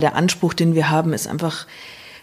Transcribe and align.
Der 0.00 0.14
Anspruch, 0.16 0.54
den 0.54 0.74
wir 0.74 0.90
haben, 0.90 1.12
ist 1.12 1.26
einfach 1.26 1.66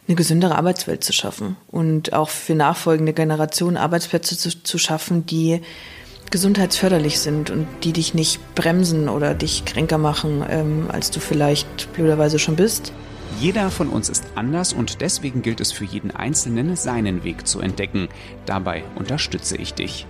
eine 0.08 0.16
gesündere 0.16 0.56
Arbeitswelt 0.56 1.04
zu 1.04 1.14
schaffen 1.14 1.58
und 1.68 2.14
auch 2.14 2.30
für 2.30 2.56
nachfolgende 2.56 3.14
Generationen 3.14 3.78
Arbeitsplätze 3.78 4.38
zu, 4.38 4.64
zu 4.64 4.78
schaffen, 4.78 5.26
die 5.26 5.62
gesundheitsförderlich 6.32 7.20
sind 7.20 7.50
und 7.50 7.68
die 7.84 7.94
dich 7.94 8.14
nicht 8.14 8.40
bremsen 8.56 9.10
oder 9.10 9.34
dich 9.34 9.66
kränker 9.66 9.98
machen, 9.98 10.44
ähm, 10.50 10.88
als 10.90 11.12
du 11.12 11.20
vielleicht 11.20 11.94
blöderweise 11.94 12.40
schon 12.40 12.56
bist. 12.56 12.92
Jeder 13.40 13.70
von 13.70 13.90
uns 13.90 14.10
ist 14.10 14.26
anders 14.36 14.74
und 14.74 15.02
deswegen 15.02 15.42
gilt 15.42 15.62
es 15.62 15.72
für 15.72 15.86
jeden 15.86 16.12
Einzelnen, 16.12 16.76
seinen 16.76 17.24
Weg 17.24 17.48
zu 17.48 17.60
entdecken. 17.60 18.08
Dabei 18.46 18.84
unterstütze 18.96 19.58
ich 19.58 19.74
dich. 19.74 20.08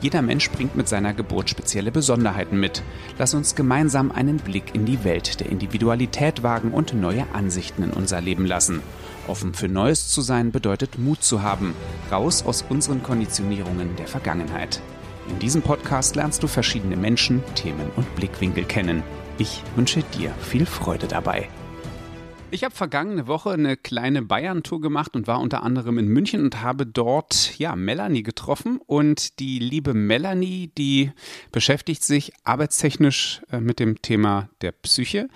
Jeder 0.00 0.22
Mensch 0.22 0.50
bringt 0.50 0.76
mit 0.76 0.88
seiner 0.88 1.12
Geburt 1.12 1.50
spezielle 1.50 1.92
Besonderheiten 1.92 2.58
mit. 2.58 2.82
Lass 3.18 3.34
uns 3.34 3.54
gemeinsam 3.54 4.10
einen 4.10 4.38
Blick 4.38 4.74
in 4.74 4.86
die 4.86 5.04
Welt 5.04 5.40
der 5.40 5.50
Individualität 5.50 6.42
wagen 6.42 6.72
und 6.72 6.94
neue 6.94 7.26
Ansichten 7.34 7.82
in 7.82 7.90
unser 7.90 8.20
Leben 8.20 8.46
lassen. 8.46 8.80
Offen 9.26 9.52
für 9.52 9.68
Neues 9.68 10.08
zu 10.08 10.22
sein 10.22 10.52
bedeutet 10.52 10.98
Mut 10.98 11.22
zu 11.22 11.42
haben, 11.42 11.74
raus 12.10 12.44
aus 12.46 12.64
unseren 12.68 13.02
Konditionierungen 13.02 13.94
der 13.96 14.06
Vergangenheit. 14.06 14.80
In 15.28 15.38
diesem 15.38 15.60
Podcast 15.60 16.16
lernst 16.16 16.42
du 16.42 16.46
verschiedene 16.46 16.96
Menschen, 16.96 17.42
Themen 17.54 17.90
und 17.94 18.16
Blickwinkel 18.16 18.64
kennen. 18.64 19.02
Ich 19.36 19.62
wünsche 19.76 20.02
dir 20.18 20.32
viel 20.40 20.64
Freude 20.64 21.08
dabei. 21.08 21.48
Ich 22.52 22.64
habe 22.64 22.74
vergangene 22.74 23.28
Woche 23.28 23.50
eine 23.50 23.76
kleine 23.76 24.22
Bayern-Tour 24.22 24.80
gemacht 24.80 25.14
und 25.14 25.28
war 25.28 25.40
unter 25.40 25.62
anderem 25.62 25.98
in 25.98 26.08
München 26.08 26.42
und 26.42 26.62
habe 26.62 26.84
dort 26.84 27.56
ja 27.58 27.76
Melanie 27.76 28.24
getroffen. 28.24 28.80
Und 28.84 29.38
die 29.38 29.60
liebe 29.60 29.94
Melanie, 29.94 30.72
die 30.76 31.12
beschäftigt 31.52 32.02
sich 32.02 32.32
arbeitstechnisch 32.42 33.42
äh, 33.52 33.60
mit 33.60 33.78
dem 33.78 34.02
Thema 34.02 34.48
der 34.62 34.72
Psyche 34.72 35.28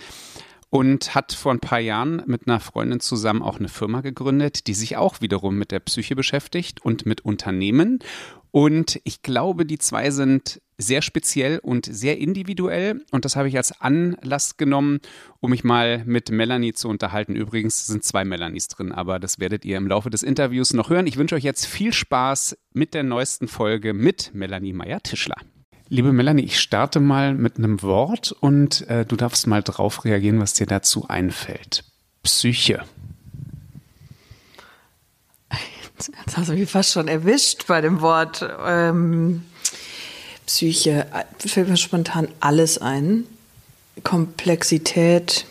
und 0.71 1.15
hat 1.15 1.33
vor 1.33 1.53
ein 1.53 1.61
paar 1.61 1.79
Jahren 1.79 2.25
mit 2.27 2.49
einer 2.49 2.59
Freundin 2.59 2.99
zusammen 2.99 3.43
auch 3.43 3.61
eine 3.61 3.69
Firma 3.69 4.01
gegründet, 4.01 4.67
die 4.67 4.75
sich 4.75 4.97
auch 4.97 5.21
wiederum 5.21 5.57
mit 5.57 5.71
der 5.71 5.79
Psyche 5.79 6.17
beschäftigt 6.17 6.85
und 6.85 7.07
mit 7.07 7.25
Unternehmen. 7.25 8.01
Und 8.55 9.01
ich 9.03 9.23
glaube, 9.23 9.67
die 9.67 9.79
zwei 9.79 10.13
sind 10.13 10.63
sehr 10.79 11.03
speziell 11.03 11.59
und 11.59 11.87
sehr 11.87 12.19
individuell. 12.19 13.05
Und 13.11 13.25
das 13.25 13.35
habe 13.35 13.49
ich 13.49 13.57
als 13.57 13.81
Anlass 13.81 14.57
genommen, 14.57 15.01
um 15.41 15.51
mich 15.51 15.65
mal 15.65 16.05
mit 16.05 16.31
Melanie 16.31 16.73
zu 16.73 16.89
unterhalten. 16.89 17.35
Übrigens 17.35 17.89
sind 17.89 18.05
zwei 18.05 18.25
Melanies 18.25 18.69
drin, 18.69 18.93
aber 18.93 19.19
das 19.19 19.41
werdet 19.41 19.65
ihr 19.65 19.77
im 19.77 19.89
Laufe 19.89 20.09
des 20.09 20.23
Interviews 20.23 20.73
noch 20.73 20.89
hören. 20.89 21.09
Ich 21.09 21.17
wünsche 21.17 21.35
euch 21.35 21.43
jetzt 21.43 21.67
viel 21.67 21.93
Spaß 21.93 22.57
mit 22.73 22.95
der 22.95 23.03
neuesten 23.03 23.49
Folge 23.49 23.93
mit 23.93 24.31
Melanie 24.35 24.73
Meyer-Tischler. 24.73 25.39
Liebe 25.89 26.13
Melanie, 26.13 26.45
ich 26.45 26.61
starte 26.61 27.01
mal 27.01 27.35
mit 27.35 27.59
einem 27.59 27.83
Wort 27.83 28.31
und 28.31 28.89
äh, 28.89 29.05
du 29.05 29.17
darfst 29.17 29.49
mal 29.49 29.65
drauf 29.65 30.05
reagieren, 30.05 30.39
was 30.39 30.55
dir 30.55 30.69
dazu 30.69 31.09
einfällt. 31.09 31.83
Psyche. 32.23 32.85
Jetzt 35.97 36.37
hast 36.37 36.49
du 36.49 36.55
mich 36.55 36.71
fast 36.71 36.93
schon 36.93 37.09
erwischt 37.09 37.67
bei 37.67 37.81
dem 37.81 38.01
Wort. 38.01 38.45
Ähm, 38.67 39.43
Psyche, 40.47 41.07
fällt 41.39 41.69
mir 41.69 41.77
spontan 41.77 42.29
alles 42.41 42.79
ein. 42.79 43.25
Komplexität, 44.03 45.47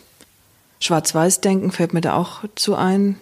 Schwarz-Weiß-Denken 0.79 1.71
fällt 1.71 1.93
mir 1.93 2.01
da 2.01 2.15
auch 2.15 2.43
zu 2.55 2.75
ein. 2.75 3.17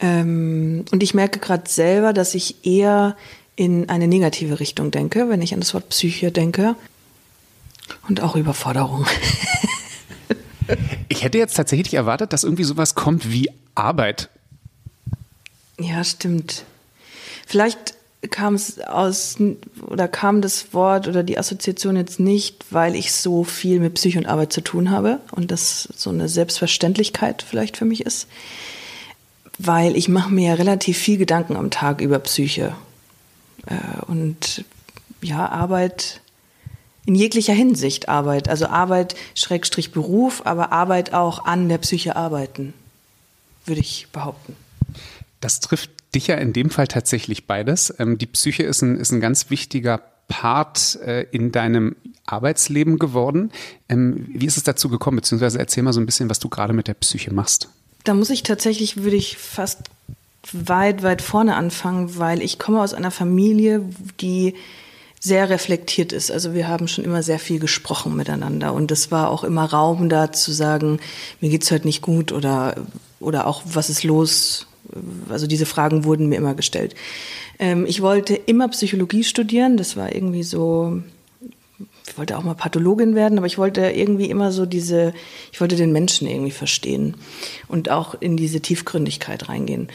Ähm, 0.00 0.84
und 0.92 1.02
ich 1.02 1.14
merke 1.14 1.40
gerade 1.40 1.68
selber, 1.68 2.12
dass 2.12 2.34
ich 2.34 2.64
eher 2.64 3.16
in 3.56 3.88
eine 3.90 4.06
negative 4.06 4.60
Richtung 4.60 4.90
denke, 4.90 5.28
wenn 5.28 5.42
ich 5.42 5.52
an 5.52 5.60
das 5.60 5.74
Wort 5.74 5.88
Psyche 5.90 6.30
denke. 6.30 6.76
Und 8.08 8.22
auch 8.22 8.36
Überforderung. 8.36 9.04
ich 11.08 11.24
hätte 11.24 11.38
jetzt 11.38 11.54
tatsächlich 11.54 11.94
erwartet, 11.94 12.32
dass 12.32 12.44
irgendwie 12.44 12.64
sowas 12.64 12.94
kommt 12.94 13.30
wie 13.32 13.50
Arbeit 13.74 14.30
ja, 15.82 16.04
stimmt. 16.04 16.64
Vielleicht 17.46 17.94
kam 18.28 18.54
es 18.54 18.80
aus 18.80 19.38
oder 19.86 20.06
kam 20.06 20.42
das 20.42 20.74
Wort 20.74 21.08
oder 21.08 21.22
die 21.22 21.38
Assoziation 21.38 21.96
jetzt 21.96 22.20
nicht, 22.20 22.66
weil 22.70 22.94
ich 22.94 23.12
so 23.12 23.44
viel 23.44 23.80
mit 23.80 23.94
Psyche 23.94 24.18
und 24.18 24.26
Arbeit 24.26 24.52
zu 24.52 24.60
tun 24.60 24.90
habe 24.90 25.20
und 25.30 25.50
das 25.50 25.88
so 25.96 26.10
eine 26.10 26.28
Selbstverständlichkeit 26.28 27.42
vielleicht 27.42 27.78
für 27.78 27.86
mich 27.86 28.04
ist, 28.04 28.28
weil 29.58 29.96
ich 29.96 30.08
mache 30.08 30.32
mir 30.32 30.48
ja 30.48 30.54
relativ 30.54 30.98
viel 30.98 31.16
Gedanken 31.16 31.56
am 31.56 31.70
Tag 31.70 32.02
über 32.02 32.18
Psyche 32.18 32.74
äh, 33.66 34.02
und 34.06 34.64
ja 35.22 35.48
Arbeit 35.48 36.20
in 37.06 37.14
jeglicher 37.14 37.54
Hinsicht 37.54 38.10
Arbeit, 38.10 38.50
also 38.50 38.66
Arbeit 38.66 39.14
Schrägstrich 39.34 39.92
Beruf, 39.92 40.42
aber 40.44 40.72
Arbeit 40.72 41.14
auch 41.14 41.46
an 41.46 41.70
der 41.70 41.78
Psyche 41.78 42.16
arbeiten, 42.16 42.74
würde 43.64 43.80
ich 43.80 44.08
behaupten. 44.12 44.54
Das 45.40 45.60
trifft 45.60 45.90
dich 46.14 46.26
ja 46.26 46.36
in 46.36 46.52
dem 46.52 46.70
Fall 46.70 46.86
tatsächlich 46.86 47.46
beides. 47.46 47.94
Ähm, 47.98 48.18
die 48.18 48.26
Psyche 48.26 48.62
ist 48.62 48.82
ein, 48.82 48.96
ist 48.96 49.12
ein 49.12 49.20
ganz 49.20 49.50
wichtiger 49.50 50.02
Part 50.28 50.98
äh, 51.04 51.22
in 51.30 51.52
deinem 51.52 51.96
Arbeitsleben 52.26 52.98
geworden. 52.98 53.50
Ähm, 53.88 54.28
wie 54.32 54.46
ist 54.46 54.56
es 54.56 54.62
dazu 54.62 54.88
gekommen? 54.88 55.16
Beziehungsweise 55.16 55.58
erzähl 55.58 55.82
mal 55.82 55.92
so 55.92 56.00
ein 56.00 56.06
bisschen, 56.06 56.30
was 56.30 56.38
du 56.38 56.48
gerade 56.48 56.72
mit 56.72 56.88
der 56.88 56.94
Psyche 56.94 57.32
machst. 57.32 57.68
Da 58.04 58.14
muss 58.14 58.30
ich 58.30 58.42
tatsächlich, 58.42 59.02
würde 59.02 59.16
ich 59.16 59.36
fast 59.36 59.78
weit, 60.52 61.02
weit 61.02 61.20
vorne 61.20 61.56
anfangen, 61.56 62.16
weil 62.16 62.42
ich 62.42 62.58
komme 62.58 62.80
aus 62.80 62.94
einer 62.94 63.10
Familie, 63.10 63.84
die 64.20 64.54
sehr 65.18 65.50
reflektiert 65.50 66.12
ist. 66.12 66.30
Also 66.30 66.54
wir 66.54 66.66
haben 66.66 66.88
schon 66.88 67.04
immer 67.04 67.22
sehr 67.22 67.38
viel 67.38 67.58
gesprochen 67.58 68.16
miteinander 68.16 68.72
und 68.72 68.90
es 68.90 69.10
war 69.10 69.28
auch 69.28 69.44
immer 69.44 69.66
Raum 69.66 70.08
da 70.08 70.32
zu 70.32 70.50
sagen, 70.50 70.98
mir 71.42 71.50
geht's 71.50 71.70
heute 71.70 71.86
nicht 71.86 72.00
gut 72.00 72.32
oder, 72.32 72.86
oder 73.18 73.46
auch 73.46 73.62
was 73.66 73.90
ist 73.90 74.02
los 74.02 74.66
also 75.28 75.46
diese 75.46 75.66
Fragen 75.66 76.04
wurden 76.04 76.28
mir 76.28 76.36
immer 76.36 76.54
gestellt. 76.54 76.94
Ähm, 77.58 77.86
ich 77.86 78.02
wollte 78.02 78.34
immer 78.34 78.68
Psychologie 78.68 79.24
studieren, 79.24 79.76
das 79.76 79.96
war 79.96 80.14
irgendwie 80.14 80.42
so, 80.42 81.02
ich 82.06 82.18
wollte 82.18 82.36
auch 82.36 82.42
mal 82.42 82.54
Pathologin 82.54 83.14
werden, 83.14 83.38
aber 83.38 83.46
ich 83.46 83.58
wollte 83.58 83.82
irgendwie 83.82 84.30
immer 84.30 84.52
so 84.52 84.66
diese, 84.66 85.12
ich 85.52 85.60
wollte 85.60 85.76
den 85.76 85.92
Menschen 85.92 86.26
irgendwie 86.26 86.50
verstehen 86.50 87.14
und 87.68 87.90
auch 87.90 88.14
in 88.20 88.36
diese 88.36 88.60
Tiefgründigkeit 88.60 89.48
reingehen. 89.48 89.88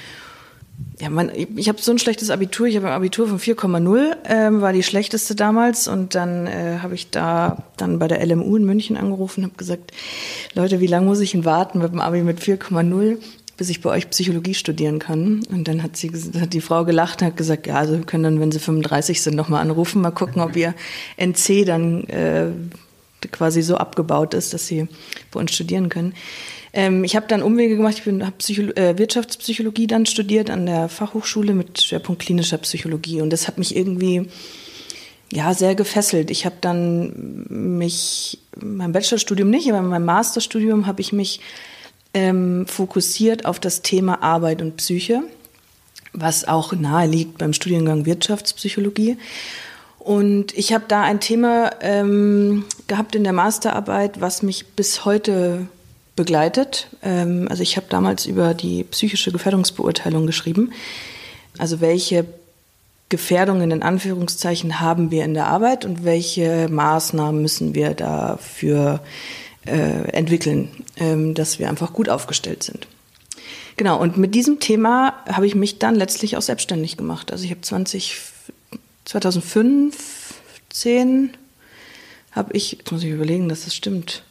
Ja, 0.99 1.09
man, 1.09 1.31
ich 1.33 1.67
habe 1.67 1.81
so 1.81 1.91
ein 1.91 1.99
schlechtes 1.99 2.29
Abitur. 2.29 2.67
Ich 2.67 2.75
habe 2.75 2.87
ein 2.87 2.93
Abitur 2.93 3.27
von 3.27 3.39
4,0, 3.39 4.15
ähm, 4.25 4.61
war 4.61 4.73
die 4.73 4.83
schlechteste 4.83 5.35
damals. 5.35 5.87
Und 5.87 6.15
dann 6.15 6.47
äh, 6.47 6.79
habe 6.81 6.95
ich 6.95 7.11
da 7.11 7.63
dann 7.77 7.99
bei 7.99 8.07
der 8.07 8.25
LMU 8.25 8.55
in 8.55 8.65
München 8.65 8.95
angerufen 8.95 9.41
und 9.41 9.51
habe 9.51 9.57
gesagt, 9.57 9.91
Leute, 10.53 10.79
wie 10.79 10.87
lange 10.87 11.05
muss 11.05 11.19
ich 11.19 11.31
denn 11.31 11.45
warten 11.45 11.79
mit 11.79 11.91
dem 11.91 11.99
Abi 11.99 12.23
mit 12.23 12.39
4,0? 12.39 13.17
Bis 13.57 13.69
ich 13.69 13.81
bei 13.81 13.89
euch 13.89 14.09
Psychologie 14.09 14.53
studieren 14.53 14.99
kann. 14.99 15.43
Und 15.49 15.67
dann 15.67 15.81
hat 15.81 15.95
sie 15.95 16.11
hat 16.39 16.53
die 16.53 16.61
Frau 16.61 16.83
gelacht 16.85 17.21
und 17.21 17.27
hat 17.27 17.37
gesagt, 17.37 17.67
ja, 17.67 17.75
also 17.75 17.97
wir 17.97 18.05
können 18.05 18.23
dann, 18.23 18.39
wenn 18.39 18.51
sie 18.51 18.59
35 18.59 19.21
sind, 19.21 19.35
nochmal 19.35 19.61
anrufen, 19.61 20.01
mal 20.01 20.11
gucken, 20.11 20.41
ob 20.41 20.55
ihr 20.55 20.73
NC 21.17 21.65
dann 21.65 22.03
äh, 22.05 22.47
quasi 23.31 23.61
so 23.61 23.77
abgebaut 23.77 24.33
ist, 24.33 24.53
dass 24.53 24.67
sie 24.67 24.87
bei 25.31 25.39
uns 25.39 25.53
studieren 25.53 25.89
können. 25.89 26.13
Ähm, 26.73 27.03
ich 27.05 27.15
habe 27.15 27.27
dann 27.27 27.41
Umwege 27.41 27.77
gemacht, 27.77 27.95
ich 27.97 28.05
habe 28.05 28.77
äh, 28.77 28.97
Wirtschaftspsychologie 28.97 29.87
dann 29.87 30.05
studiert 30.05 30.49
an 30.49 30.65
der 30.65 30.89
Fachhochschule 30.89 31.53
mit 31.53 31.81
Schwerpunkt 31.81 32.21
klinischer 32.21 32.57
Psychologie. 32.57 33.21
Und 33.21 33.31
das 33.31 33.47
hat 33.47 33.57
mich 33.57 33.75
irgendwie 33.75 34.27
ja, 35.31 35.53
sehr 35.53 35.75
gefesselt. 35.75 36.29
Ich 36.29 36.45
habe 36.45 36.57
dann 36.61 37.45
mich, 37.49 38.39
mein 38.61 38.91
Bachelorstudium 38.91 39.49
nicht, 39.49 39.69
aber 39.71 39.81
mein 39.81 40.05
Masterstudium 40.05 40.85
habe 40.85 41.01
ich 41.01 41.13
mich 41.13 41.39
ähm, 42.15 42.65
fokussiert 42.65 43.45
auf 43.45 43.59
das 43.59 43.81
Thema 43.81 44.23
Arbeit 44.23 44.61
und 44.61 44.77
Psyche, 44.77 45.21
was 46.13 46.47
auch 46.47 46.71
nahe 46.73 47.07
liegt 47.07 47.37
beim 47.37 47.53
Studiengang 47.53 48.05
Wirtschaftspsychologie. 48.05 49.17
Und 49.99 50.57
ich 50.57 50.73
habe 50.73 50.85
da 50.87 51.01
ein 51.01 51.19
Thema 51.19 51.71
ähm, 51.81 52.63
gehabt 52.87 53.15
in 53.15 53.23
der 53.23 53.33
Masterarbeit, 53.33 54.21
was 54.21 54.43
mich 54.43 54.65
bis 54.67 55.03
heute 55.03 55.67
begleitet. 56.15 56.87
Ähm, 57.03 57.47
also 57.49 57.61
ich 57.61 57.75
habe 57.75 57.87
damals 57.89 58.25
über 58.25 58.53
die 58.53 58.85
psychische 58.85 59.33
Gefährdungsbeurteilung 59.33 60.25
geschrieben. 60.25 60.71
Also 61.57 61.81
welche 61.81 62.25
Gefährdungen 63.09 63.71
in 63.71 63.83
Anführungszeichen 63.83 64.79
haben 64.79 65.11
wir 65.11 65.25
in 65.25 65.33
der 65.33 65.47
Arbeit 65.47 65.83
und 65.83 66.05
welche 66.05 66.69
Maßnahmen 66.69 67.41
müssen 67.41 67.75
wir 67.75 67.93
dafür 67.93 69.01
äh, 69.65 70.09
entwickeln, 70.11 70.69
ähm, 70.97 71.33
dass 71.33 71.59
wir 71.59 71.69
einfach 71.69 71.93
gut 71.93 72.09
aufgestellt 72.09 72.63
sind. 72.63 72.87
Genau, 73.77 74.01
und 74.01 74.17
mit 74.17 74.35
diesem 74.35 74.59
Thema 74.59 75.13
habe 75.27 75.47
ich 75.47 75.55
mich 75.55 75.79
dann 75.79 75.95
letztlich 75.95 76.35
auch 76.37 76.41
selbstständig 76.41 76.97
gemacht. 76.97 77.31
Also 77.31 77.43
ich 77.43 77.51
habe 77.51 77.61
20, 77.61 78.21
2015 79.03 81.31
habe 82.31 82.53
ich, 82.53 82.73
jetzt 82.73 82.91
muss 82.91 83.03
ich 83.03 83.09
überlegen, 83.09 83.49
dass 83.49 83.65
das 83.65 83.75
stimmt. 83.75 84.23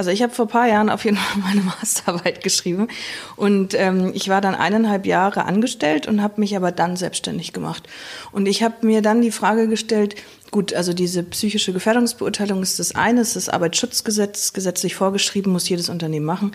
Also 0.00 0.12
ich 0.12 0.22
habe 0.22 0.32
vor 0.32 0.46
paar 0.46 0.66
Jahren 0.66 0.88
auf 0.88 1.04
jeden 1.04 1.18
Fall 1.18 1.42
meine 1.42 1.60
Masterarbeit 1.60 2.42
geschrieben 2.42 2.88
und 3.36 3.74
ähm, 3.74 4.12
ich 4.14 4.30
war 4.30 4.40
dann 4.40 4.54
eineinhalb 4.54 5.04
Jahre 5.04 5.44
angestellt 5.44 6.06
und 6.08 6.22
habe 6.22 6.40
mich 6.40 6.56
aber 6.56 6.72
dann 6.72 6.96
selbstständig 6.96 7.52
gemacht. 7.52 7.86
Und 8.32 8.46
ich 8.46 8.62
habe 8.62 8.86
mir 8.86 9.02
dann 9.02 9.20
die 9.20 9.30
Frage 9.30 9.68
gestellt, 9.68 10.14
gut, 10.50 10.72
also 10.72 10.94
diese 10.94 11.22
psychische 11.24 11.74
Gefährdungsbeurteilung 11.74 12.62
ist 12.62 12.78
das 12.78 12.94
eine, 12.94 13.20
ist 13.20 13.36
das 13.36 13.50
Arbeitsschutzgesetz 13.50 14.54
gesetzlich 14.54 14.94
vorgeschrieben, 14.94 15.52
muss 15.52 15.68
jedes 15.68 15.90
Unternehmen 15.90 16.24
machen. 16.24 16.52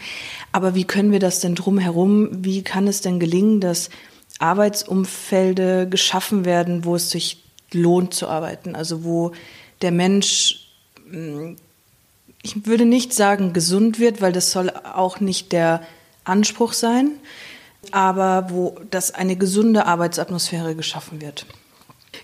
Aber 0.52 0.74
wie 0.74 0.86
können 0.86 1.12
wir 1.12 1.20
das 1.20 1.40
denn 1.40 1.54
drumherum, 1.54 2.30
wie 2.32 2.64
kann 2.64 2.88
es 2.88 3.02
denn 3.02 3.20
gelingen, 3.20 3.60
dass 3.62 3.92
Arbeitsumfelde 4.40 5.88
geschaffen 5.88 6.46
werden, 6.46 6.84
wo 6.84 6.96
es 6.96 7.12
sich 7.12 7.44
lohnt 7.72 8.16
zu 8.16 8.28
arbeiten, 8.28 8.76
also 8.76 9.04
wo 9.04 9.34
der 9.84 9.92
Mensch 9.92 10.72
hm, 11.08 11.58
ich 12.46 12.68
würde 12.68 12.86
nicht 12.86 13.12
sagen 13.12 13.54
gesund 13.54 14.00
wird, 14.00 14.22
weil 14.22 14.32
das 14.32 14.52
soll 14.52 14.70
auch 14.70 15.20
nicht 15.20 15.52
der 15.52 15.82
Anspruch 16.24 16.74
sein, 16.74 17.10
aber 17.92 18.52
wo 18.52 18.78
das 18.92 19.12
eine 19.12 19.36
gesunde 19.36 19.88
Arbeitsatmosphäre 19.88 20.76
geschaffen 20.76 21.22
wird. 21.22 21.48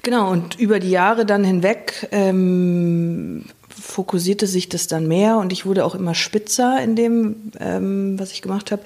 Genau, 0.03 0.29
und 0.29 0.59
über 0.59 0.79
die 0.79 0.91
Jahre 0.91 1.25
dann 1.25 1.43
hinweg 1.43 2.07
ähm, 2.11 3.45
fokussierte 3.81 4.47
sich 4.47 4.69
das 4.69 4.87
dann 4.87 5.07
mehr 5.07 5.37
und 5.37 5.51
ich 5.51 5.65
wurde 5.65 5.83
auch 5.85 5.95
immer 5.95 6.15
spitzer 6.15 6.81
in 6.81 6.95
dem, 6.95 7.51
ähm, 7.59 8.19
was 8.19 8.31
ich 8.31 8.41
gemacht 8.41 8.71
habe. 8.71 8.83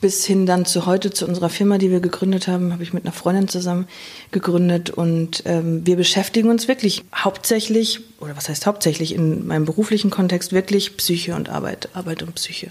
Bis 0.00 0.24
hin 0.24 0.46
dann 0.46 0.64
zu 0.64 0.86
heute, 0.86 1.10
zu 1.10 1.26
unserer 1.26 1.48
Firma, 1.48 1.78
die 1.78 1.90
wir 1.90 2.00
gegründet 2.00 2.48
haben, 2.48 2.72
habe 2.72 2.82
ich 2.82 2.92
mit 2.92 3.04
einer 3.04 3.12
Freundin 3.12 3.48
zusammen 3.48 3.86
gegründet 4.30 4.90
und 4.90 5.42
ähm, 5.44 5.86
wir 5.86 5.96
beschäftigen 5.96 6.50
uns 6.50 6.68
wirklich 6.68 7.04
hauptsächlich, 7.14 8.00
oder 8.20 8.36
was 8.36 8.48
heißt 8.48 8.66
hauptsächlich, 8.66 9.14
in 9.14 9.46
meinem 9.46 9.64
beruflichen 9.64 10.10
Kontext 10.10 10.52
wirklich 10.52 10.96
Psyche 10.96 11.34
und 11.34 11.48
Arbeit, 11.48 11.90
Arbeit 11.94 12.22
und 12.22 12.34
Psyche. 12.34 12.70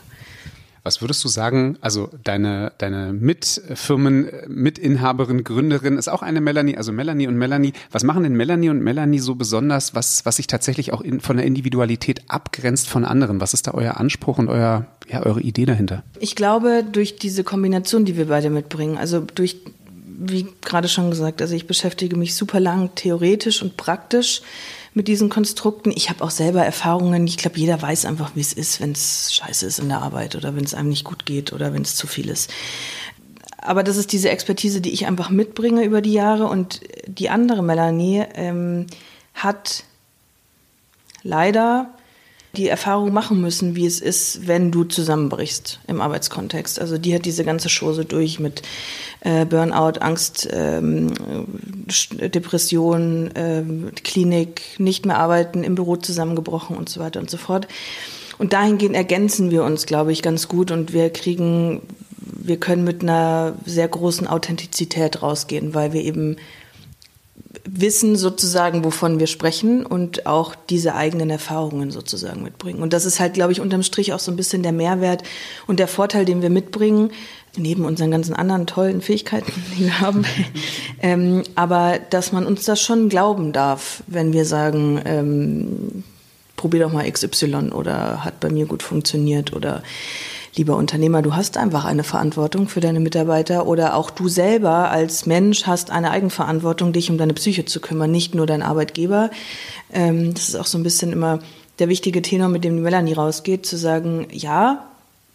Was 0.88 1.01
würdest 1.01 1.22
du 1.25 1.28
sagen? 1.28 1.78
Also 1.81 2.10
deine, 2.24 2.72
deine 2.78 3.12
Mitfirmen, 3.12 4.30
Mitinhaberin, 4.48 5.44
Gründerin 5.44 5.98
ist 5.98 6.07
auch 6.07 6.22
eine 6.22 6.39
Melanie, 6.39 6.78
also 6.78 6.94
Melanie 6.94 7.28
und 7.28 7.36
Melanie. 7.36 7.74
Was 7.92 8.06
machen 8.06 8.24
denn 8.24 8.36
Melanie 8.36 8.69
und 8.69 8.81
Melanie 8.81 9.19
so 9.19 9.36
besonders, 9.36 9.95
was, 9.95 10.25
was 10.25 10.38
sich 10.38 10.48
tatsächlich 10.48 10.94
auch 10.94 11.01
in, 11.01 11.19
von 11.19 11.36
der 11.36 11.45
Individualität 11.45 12.22
abgrenzt 12.30 12.88
von 12.88 13.04
anderen? 13.04 13.42
Was 13.42 13.54
ist 13.54 13.68
da 13.68 13.72
euer 13.74 13.98
Anspruch 13.98 14.38
und 14.38 14.48
euer, 14.48 14.86
ja, 15.10 15.24
eure 15.24 15.42
Idee 15.42 15.66
dahinter? 15.66 16.04
Ich 16.22 16.38
glaube, 16.38 16.86
durch 16.90 17.18
diese 17.18 17.44
Kombination, 17.44 18.06
die 18.06 18.16
wir 18.16 18.28
beide 18.30 18.50
mitbringen, 18.50 18.98
also 18.98 19.19
durch 19.36 19.57
wie 20.19 20.48
gerade 20.62 20.88
schon 20.88 21.10
gesagt, 21.10 21.42
also 21.42 21.54
ich 21.54 21.68
beschäftige 21.68 22.16
mich 22.16 22.33
super 22.33 22.62
lang 22.62 22.92
theoretisch 22.95 23.62
und 23.62 23.75
praktisch 23.75 24.42
mit 24.97 25.07
diesen 25.07 25.29
Konstrukten. 25.29 25.94
Ich 25.95 26.09
habe 26.09 26.23
auch 26.23 26.31
selber 26.31 26.65
Erfahrungen. 26.65 27.25
Ich 27.27 27.38
glaube, 27.38 27.57
jeder 27.57 27.81
weiß 27.81 28.05
einfach, 28.05 28.31
wie 28.35 28.41
es 28.41 28.51
ist, 28.51 28.81
wenn 28.81 28.91
es 28.91 29.33
scheiße 29.33 29.65
ist 29.65 29.79
in 29.79 29.88
der 29.88 30.01
Arbeit 30.01 30.35
oder 30.35 30.55
wenn 30.55 30.65
es 30.65 30.73
einem 30.73 30.89
nicht 30.89 31.05
gut 31.05 31.25
geht 31.25 31.53
oder 31.53 31.71
wenn 31.73 31.83
es 31.83 31.95
zu 31.95 32.07
viel 32.07 32.29
ist. 32.29 32.51
Aber 33.59 33.83
das 33.83 33.95
ist 33.95 34.11
diese 34.11 34.29
Expertise, 34.29 34.81
die 34.81 34.91
ich 34.91 35.05
einfach 35.05 35.29
mitbringe 35.29 35.83
über 35.83 36.01
die 36.01 36.13
Jahre. 36.13 36.47
Und 36.47 36.81
die 37.05 37.29
andere 37.29 37.63
Melanie 37.63 38.25
ähm, 38.33 38.88
hat 39.33 39.83
leider 41.23 41.94
die 42.55 42.67
Erfahrung 42.67 43.13
machen 43.13 43.41
müssen, 43.41 43.75
wie 43.75 43.85
es 43.85 43.99
ist, 43.99 44.47
wenn 44.47 44.71
du 44.71 44.83
zusammenbrichst 44.83 45.79
im 45.88 46.01
Arbeitskontext. 46.01 46.79
Also 46.79 46.97
die 46.97 47.13
hat 47.13 47.25
diese 47.25 47.44
ganze 47.44 47.69
Chose 47.69 48.05
durch 48.05 48.39
mit 48.39 48.61
äh, 49.21 49.45
Burnout, 49.45 49.99
Angst, 49.99 50.47
ähm, 50.51 51.13
Depression, 52.19 53.29
ähm, 53.35 53.91
Klinik, 54.03 54.61
nicht 54.77 55.05
mehr 55.05 55.19
arbeiten, 55.19 55.63
im 55.63 55.75
Büro 55.75 55.97
zusammengebrochen 55.97 56.77
und 56.77 56.89
so 56.89 56.99
weiter 56.99 57.19
und 57.19 57.29
so 57.29 57.38
fort. 57.38 57.67
Und 58.38 58.53
dahingehend 58.53 58.95
ergänzen 58.95 59.51
wir 59.51 59.63
uns, 59.63 59.85
glaube 59.85 60.11
ich, 60.11 60.21
ganz 60.21 60.47
gut 60.47 60.71
und 60.71 60.94
wir 60.94 61.09
kriegen, 61.09 61.81
wir 62.19 62.57
können 62.57 62.83
mit 62.83 63.01
einer 63.01 63.55
sehr 63.65 63.88
großen 63.88 64.27
Authentizität 64.27 65.21
rausgehen, 65.21 65.73
weil 65.73 65.94
wir 65.94 66.03
eben 66.03 66.38
wissen 67.69 68.16
sozusagen, 68.16 68.84
wovon 68.84 69.19
wir 69.19 69.28
sprechen 69.28 69.86
und 69.86 70.25
auch 70.25 70.56
diese 70.69 70.96
eigenen 70.96 71.30
Erfahrungen 71.30 71.92
sozusagen 71.92 72.44
mitbringen. 72.44 72.81
Und 72.81 72.94
das 72.94 73.06
ist 73.06 73.19
halt, 73.19 73.34
glaube 73.34 73.52
ich, 73.52 73.60
unterm 73.60 73.84
Strich 73.84 74.14
auch 74.14 74.19
so 74.19 74.31
ein 74.31 74.38
bisschen 74.38 74.64
der 74.64 74.72
Mehrwert 74.72 75.24
und 75.68 75.80
der 75.80 75.88
Vorteil, 75.88 76.25
den 76.25 76.42
wir 76.42 76.50
mitbringen, 76.50 77.12
neben 77.58 77.86
unseren 77.86 78.12
ganzen 78.12 78.36
anderen 78.36 78.68
tollen 78.68 79.02
Fähigkeiten, 79.02 79.52
die 79.78 79.86
wir 79.86 80.00
haben. 80.00 80.24
ähm, 81.02 81.44
aber 81.56 82.00
dass 82.10 82.31
man 82.31 82.46
uns 82.46 82.66
das 82.66 82.81
schon 82.81 83.10
glauben 83.10 83.52
darf, 83.52 84.04
wenn 84.08 84.34
wir 84.34 84.46
sagen, 84.46 85.02
ähm, 85.06 86.04
probier 86.56 86.81
doch 86.81 86.94
mal 86.94 87.10
XY 87.10 87.72
oder 87.72 88.24
hat 88.24 88.40
bei 88.40 88.50
mir 88.50 88.66
gut 88.66 88.81
funktioniert 88.81 89.54
oder 89.54 89.84
lieber 90.57 90.75
Unternehmer, 90.75 91.21
du 91.21 91.36
hast 91.36 91.57
einfach 91.57 91.86
eine 91.86 92.04
Verantwortung 92.04 92.68
für 92.68 92.80
deine 92.80 93.00
Mitarbeiter 93.00 93.68
oder 93.68 93.95
auch 93.95 94.09
du 94.09 94.27
selber 94.27 94.89
als 94.89 95.25
Mensch 95.25 95.65
hast 95.68 95.92
eine 95.92 96.12
Eigenverantwortung, 96.12 96.94
dich 96.94 97.09
um 97.09 97.18
deine 97.18 97.33
Psyche 97.33 97.65
zu 97.65 97.80
kümmern, 97.80 98.12
nicht 98.12 98.33
nur 98.33 98.48
dein 98.48 98.63
Arbeitgeber. 98.63 99.30
Ähm, 99.94 100.33
das 100.33 100.50
ist 100.50 100.56
auch 100.56 100.65
so 100.65 100.77
ein 100.77 100.83
bisschen 100.83 101.12
immer 101.12 101.39
der 101.80 101.89
wichtige 101.89 102.21
Tenor, 102.21 102.50
mit 102.50 102.63
dem 102.63 102.75
die 102.75 102.81
Melanie 102.81 103.13
rausgeht, 103.13 103.65
zu 103.65 103.77
sagen, 103.77 104.27
ja, 104.31 104.88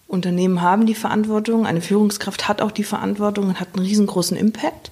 Unternehmen 0.09 0.61
haben 0.61 0.87
die 0.87 0.95
Verantwortung, 0.95 1.67
eine 1.67 1.81
Führungskraft 1.81 2.49
hat 2.49 2.61
auch 2.61 2.73
die 2.73 2.85
Verantwortung 2.85 3.49
und 3.49 3.61
hat 3.61 3.69
einen 3.75 3.87
riesengroßen 3.87 4.37
Impact. 4.37 4.91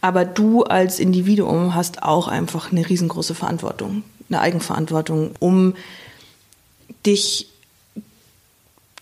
Aber 0.00 0.26
du 0.26 0.62
als 0.62 1.00
Individuum 1.00 1.74
hast 1.74 2.02
auch 2.02 2.28
einfach 2.28 2.70
eine 2.70 2.88
riesengroße 2.88 3.34
Verantwortung, 3.34 4.04
eine 4.28 4.40
Eigenverantwortung, 4.40 5.30
um 5.40 5.74
dich 7.06 7.48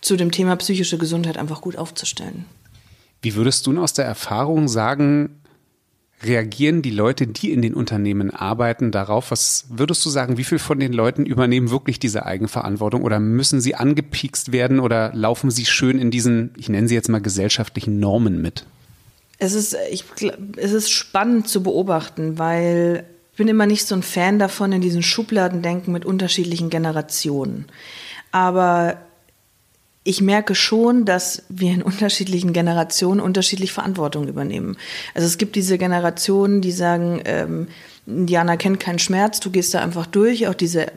zu 0.03 0.17
dem 0.17 0.31
Thema 0.31 0.55
psychische 0.57 0.97
Gesundheit 0.97 1.37
einfach 1.37 1.61
gut 1.61 1.77
aufzustellen. 1.77 2.45
Wie 3.21 3.35
würdest 3.35 3.65
du 3.65 3.81
aus 3.81 3.93
der 3.93 4.05
Erfahrung 4.05 4.67
sagen, 4.67 5.41
reagieren 6.23 6.81
die 6.81 6.91
Leute, 6.91 7.25
die 7.25 7.51
in 7.51 7.61
den 7.61 7.73
Unternehmen 7.73 8.31
arbeiten, 8.31 8.91
darauf? 8.91 9.31
Was 9.31 9.65
würdest 9.69 10.05
du 10.05 10.09
sagen, 10.09 10.37
wie 10.37 10.43
viel 10.43 10.59
von 10.59 10.79
den 10.79 10.93
Leuten 10.93 11.25
übernehmen 11.25 11.69
wirklich 11.69 11.99
diese 11.99 12.25
Eigenverantwortung 12.25 13.03
oder 13.03 13.19
müssen 13.19 13.61
sie 13.61 13.75
angepiekst 13.75 14.51
werden 14.51 14.79
oder 14.79 15.13
laufen 15.13 15.51
sie 15.51 15.65
schön 15.65 15.99
in 15.99 16.11
diesen, 16.11 16.51
ich 16.57 16.67
nenne 16.67 16.87
sie 16.87 16.95
jetzt 16.95 17.09
mal 17.09 17.21
gesellschaftlichen 17.21 17.99
Normen 17.99 18.41
mit? 18.41 18.65
Es 19.37 19.53
ist, 19.53 19.75
ich, 19.89 20.05
es 20.57 20.73
ist 20.73 20.91
spannend 20.91 21.47
zu 21.47 21.63
beobachten, 21.63 22.37
weil 22.37 23.05
ich 23.31 23.37
bin 23.37 23.47
immer 23.47 23.65
nicht 23.65 23.87
so 23.87 23.95
ein 23.95 24.03
Fan 24.03 24.37
davon, 24.37 24.73
in 24.73 24.81
diesen 24.81 25.01
Schubladen 25.01 25.61
denken 25.61 25.91
mit 25.91 26.05
unterschiedlichen 26.05 26.69
Generationen. 26.69 27.65
Aber 28.31 28.97
ich 30.03 30.21
merke 30.21 30.53
schon, 30.55 31.05
dass 31.05 31.43
wir 31.49 31.71
in 31.71 31.81
unterschiedlichen 31.81 32.53
Generationen 32.53 33.21
unterschiedlich 33.21 33.71
Verantwortung 33.71 34.27
übernehmen. 34.27 34.77
Also 35.13 35.27
es 35.27 35.37
gibt 35.37 35.55
diese 35.55 35.77
Generationen, 35.77 36.61
die 36.61 36.71
sagen, 36.71 37.21
ähm, 37.25 37.67
Diana 38.05 38.57
kennt 38.57 38.81
keinen 38.81 38.99
Schmerz, 38.99 39.39
du 39.39 39.49
gehst 39.49 39.73
da 39.73 39.81
einfach 39.81 40.05
durch. 40.05 40.47
Auch 40.47 40.55
diese, 40.55 40.87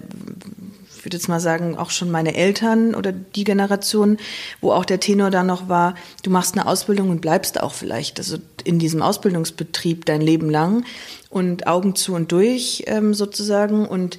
ich 0.97 1.05
würde 1.05 1.19
jetzt 1.19 1.29
mal 1.29 1.39
sagen, 1.39 1.79
auch 1.79 1.91
schon 1.91 2.11
meine 2.11 2.35
Eltern 2.35 2.97
oder 2.97 3.13
die 3.13 3.45
Generation, 3.45 4.17
wo 4.61 4.73
auch 4.73 4.85
der 4.85 4.99
Tenor 4.99 5.31
da 5.31 5.45
noch 5.45 5.69
war, 5.69 5.95
du 6.25 6.31
machst 6.31 6.57
eine 6.57 6.67
Ausbildung 6.67 7.11
und 7.11 7.21
bleibst 7.21 7.63
auch 7.63 7.75
vielleicht, 7.75 8.19
also 8.19 8.39
in 8.65 8.81
diesem 8.81 9.03
Ausbildungsbetrieb 9.03 10.05
dein 10.05 10.21
Leben 10.21 10.51
lang 10.51 10.85
und 11.31 11.69
Augen 11.69 11.95
zu 11.95 12.15
und 12.15 12.33
durch 12.33 12.83
ähm, 12.89 13.15
sozusagen 13.15 13.87
und 13.87 14.19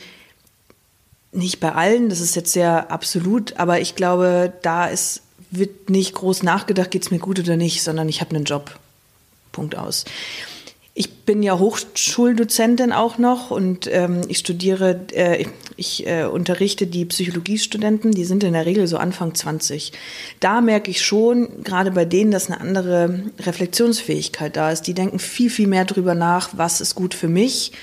nicht 1.32 1.60
bei 1.60 1.74
allen, 1.74 2.10
das 2.10 2.20
ist 2.20 2.36
jetzt 2.36 2.54
sehr 2.54 2.92
absolut, 2.92 3.58
aber 3.58 3.80
ich 3.80 3.96
glaube, 3.96 4.54
da 4.62 4.86
ist, 4.86 5.22
wird 5.52 5.90
nicht 5.90 6.14
groß 6.14 6.44
nachgedacht, 6.44 6.92
geht 6.92 7.04
es 7.04 7.12
mir 7.12 7.20
gut 7.20 7.40
oder 7.40 7.58
nicht, 7.58 7.84
sondern 7.84 8.10
ich 8.10 8.22
habe 8.22 8.36
einen 8.36 8.46
Job. 8.46 8.80
Punkt 9.52 9.76
aus. 9.76 10.06
Ich 10.94 11.12
bin 11.26 11.44
ja 11.44 11.60
Hochschuldozentin 11.60 12.92
auch 12.92 13.18
noch 13.18 13.52
und 13.52 13.88
ähm, 13.92 14.22
ich 14.28 14.40
studiere, 14.40 15.00
äh, 15.14 15.46
ich 15.76 16.08
äh, 16.08 16.26
unterrichte 16.26 16.88
die 16.88 17.06
Psychologiestudenten, 17.06 18.12
die 18.12 18.26
sind 18.26 18.44
in 18.44 18.54
der 18.54 18.66
Regel 18.66 18.88
so 18.88 18.98
Anfang 18.98 19.36
20. 19.36 19.94
Da 20.40 20.62
merke 20.62 20.90
ich 20.90 21.04
schon, 21.04 21.64
gerade 21.64 21.92
bei 21.92 22.06
denen, 22.06 22.32
dass 22.32 22.48
eine 22.48 22.62
andere 22.62 23.22
Reflexionsfähigkeit 23.40 24.56
da 24.56 24.72
ist. 24.72 24.84
Die 24.84 24.96
denken 24.96 25.20
viel, 25.20 25.52
viel 25.52 25.68
mehr 25.68 25.86
drüber 25.86 26.16
nach, 26.16 26.50
was 26.54 26.82
ist 26.82 26.96
gut 26.96 27.14
für 27.14 27.28
mich 27.28 27.74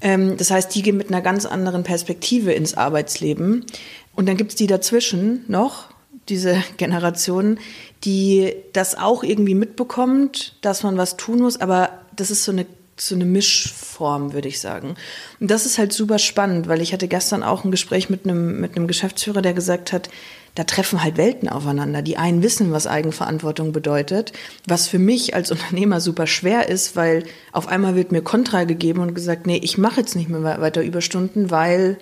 das 0.00 0.50
heißt, 0.50 0.74
die 0.74 0.82
gehen 0.82 0.96
mit 0.96 1.08
einer 1.08 1.22
ganz 1.22 1.44
anderen 1.44 1.82
Perspektive 1.82 2.52
ins 2.52 2.74
Arbeitsleben. 2.74 3.66
Und 4.14 4.28
dann 4.28 4.36
gibt 4.36 4.50
es 4.50 4.56
die 4.56 4.66
dazwischen 4.66 5.44
noch, 5.48 5.86
diese 6.28 6.62
Generation, 6.76 7.58
die 8.04 8.54
das 8.72 8.96
auch 8.96 9.24
irgendwie 9.24 9.54
mitbekommt, 9.54 10.56
dass 10.60 10.82
man 10.82 10.96
was 10.96 11.16
tun 11.16 11.40
muss, 11.40 11.60
aber 11.60 11.90
das 12.14 12.30
ist 12.30 12.44
so 12.44 12.52
eine 12.52 12.66
so 13.00 13.14
eine 13.14 13.26
Mischform, 13.26 14.32
würde 14.32 14.48
ich 14.48 14.60
sagen. 14.60 14.96
Und 15.38 15.50
das 15.50 15.66
ist 15.66 15.78
halt 15.78 15.92
super 15.92 16.18
spannend, 16.18 16.66
weil 16.66 16.80
ich 16.80 16.92
hatte 16.92 17.06
gestern 17.06 17.44
auch 17.44 17.64
ein 17.64 17.70
Gespräch 17.70 18.10
mit 18.10 18.24
einem, 18.24 18.60
mit 18.60 18.76
einem 18.76 18.88
Geschäftsführer, 18.88 19.40
der 19.40 19.54
gesagt 19.54 19.92
hat, 19.92 20.10
da 20.58 20.64
treffen 20.64 21.04
halt 21.04 21.16
Welten 21.16 21.48
aufeinander. 21.48 22.02
Die 22.02 22.16
einen 22.16 22.42
wissen, 22.42 22.72
was 22.72 22.88
Eigenverantwortung 22.88 23.70
bedeutet, 23.70 24.32
was 24.66 24.88
für 24.88 24.98
mich 24.98 25.32
als 25.32 25.52
Unternehmer 25.52 26.00
super 26.00 26.26
schwer 26.26 26.68
ist, 26.68 26.96
weil 26.96 27.22
auf 27.52 27.68
einmal 27.68 27.94
wird 27.94 28.10
mir 28.10 28.22
Kontra 28.22 28.64
gegeben 28.64 28.98
und 28.98 29.14
gesagt, 29.14 29.46
nee, 29.46 29.60
ich 29.62 29.78
mache 29.78 30.00
jetzt 30.00 30.16
nicht 30.16 30.28
mehr 30.28 30.42
weiter 30.42 30.82
Überstunden, 30.82 31.52
weil 31.52 31.96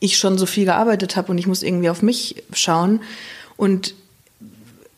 ich 0.00 0.18
schon 0.18 0.38
so 0.38 0.46
viel 0.46 0.64
gearbeitet 0.64 1.14
habe 1.14 1.30
und 1.30 1.38
ich 1.38 1.46
muss 1.46 1.62
irgendwie 1.62 1.88
auf 1.88 2.02
mich 2.02 2.42
schauen. 2.52 2.98
Und 3.56 3.94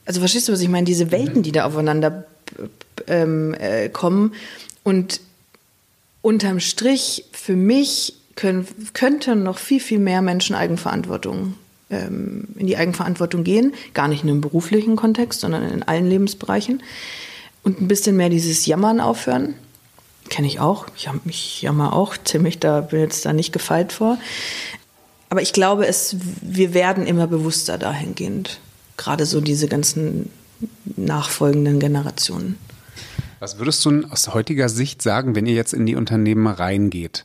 also 0.07 0.21
verstehst 0.21 0.49
du, 0.49 0.53
was 0.55 0.63
ich 0.63 0.71
meine? 0.71 0.87
Diese 0.87 1.11
Welten, 1.11 1.43
die 1.43 1.53
da 1.53 1.67
aufeinander 1.67 2.25
ähm, 3.07 3.53
äh, 3.61 3.91
kommen. 3.91 4.33
Und 4.85 5.21
unterm 6.23 6.61
Strich, 6.61 7.27
für 7.31 7.57
mich 7.57 8.15
können, 8.37 8.67
könnten 8.95 9.43
noch 9.43 9.59
viel, 9.59 9.81
viel 9.81 9.99
mehr 9.99 10.23
Menschen 10.23 10.57
Eigenverantwortung 10.57 11.57
ähm, 11.95 12.49
in 12.57 12.67
die 12.67 12.77
Eigenverantwortung 12.77 13.45
gehen. 13.45 13.75
Gar 13.93 14.09
nicht 14.09 14.25
nur 14.25 14.35
im 14.35 14.41
beruflichen 14.41 14.97
Kontext, 14.97 15.41
sondern 15.41 15.63
in 15.63 15.83
allen 15.83 16.09
Lebensbereichen. 16.09 16.83
Und 17.63 17.81
ein 17.81 17.89
bisschen 17.89 18.17
mehr 18.17 18.29
dieses 18.29 18.67
Jammern 18.67 19.01
aufhören. 19.01 19.55
Kenne 20.29 20.47
ich 20.47 20.61
auch. 20.61 20.87
Ich, 20.97 21.09
ich 21.27 21.63
jammer 21.63 21.93
auch 21.93 22.17
ziemlich, 22.17 22.59
da 22.59 22.81
bin 22.81 23.01
jetzt 23.01 23.25
da 23.25 23.33
nicht 23.33 23.53
gefeit 23.53 23.93
vor. 23.93 24.19
Aber 25.31 25.43
ich 25.43 25.53
glaube, 25.53 25.87
es, 25.87 26.17
wir 26.41 26.75
werden 26.75 27.07
immer 27.07 27.27
bewusster 27.27 27.79
dahingehend. 27.79 28.61
Gerade 28.97 29.27
so 29.27 29.41
diese 29.41 29.67
ganzen 29.69 30.31
nachfolgenden 30.97 31.81
Generationen. 31.81 32.59
Was 33.41 33.59
würdest 33.59 33.85
du 33.85 34.05
aus 34.09 34.33
heutiger 34.33 34.69
Sicht 34.69 35.03
sagen, 35.03 35.35
wenn 35.35 35.47
ihr 35.47 35.55
jetzt 35.55 35.75
in 35.75 35.87
die 35.87 35.97
Unternehmen 35.97 36.47
reingeht? 36.47 37.25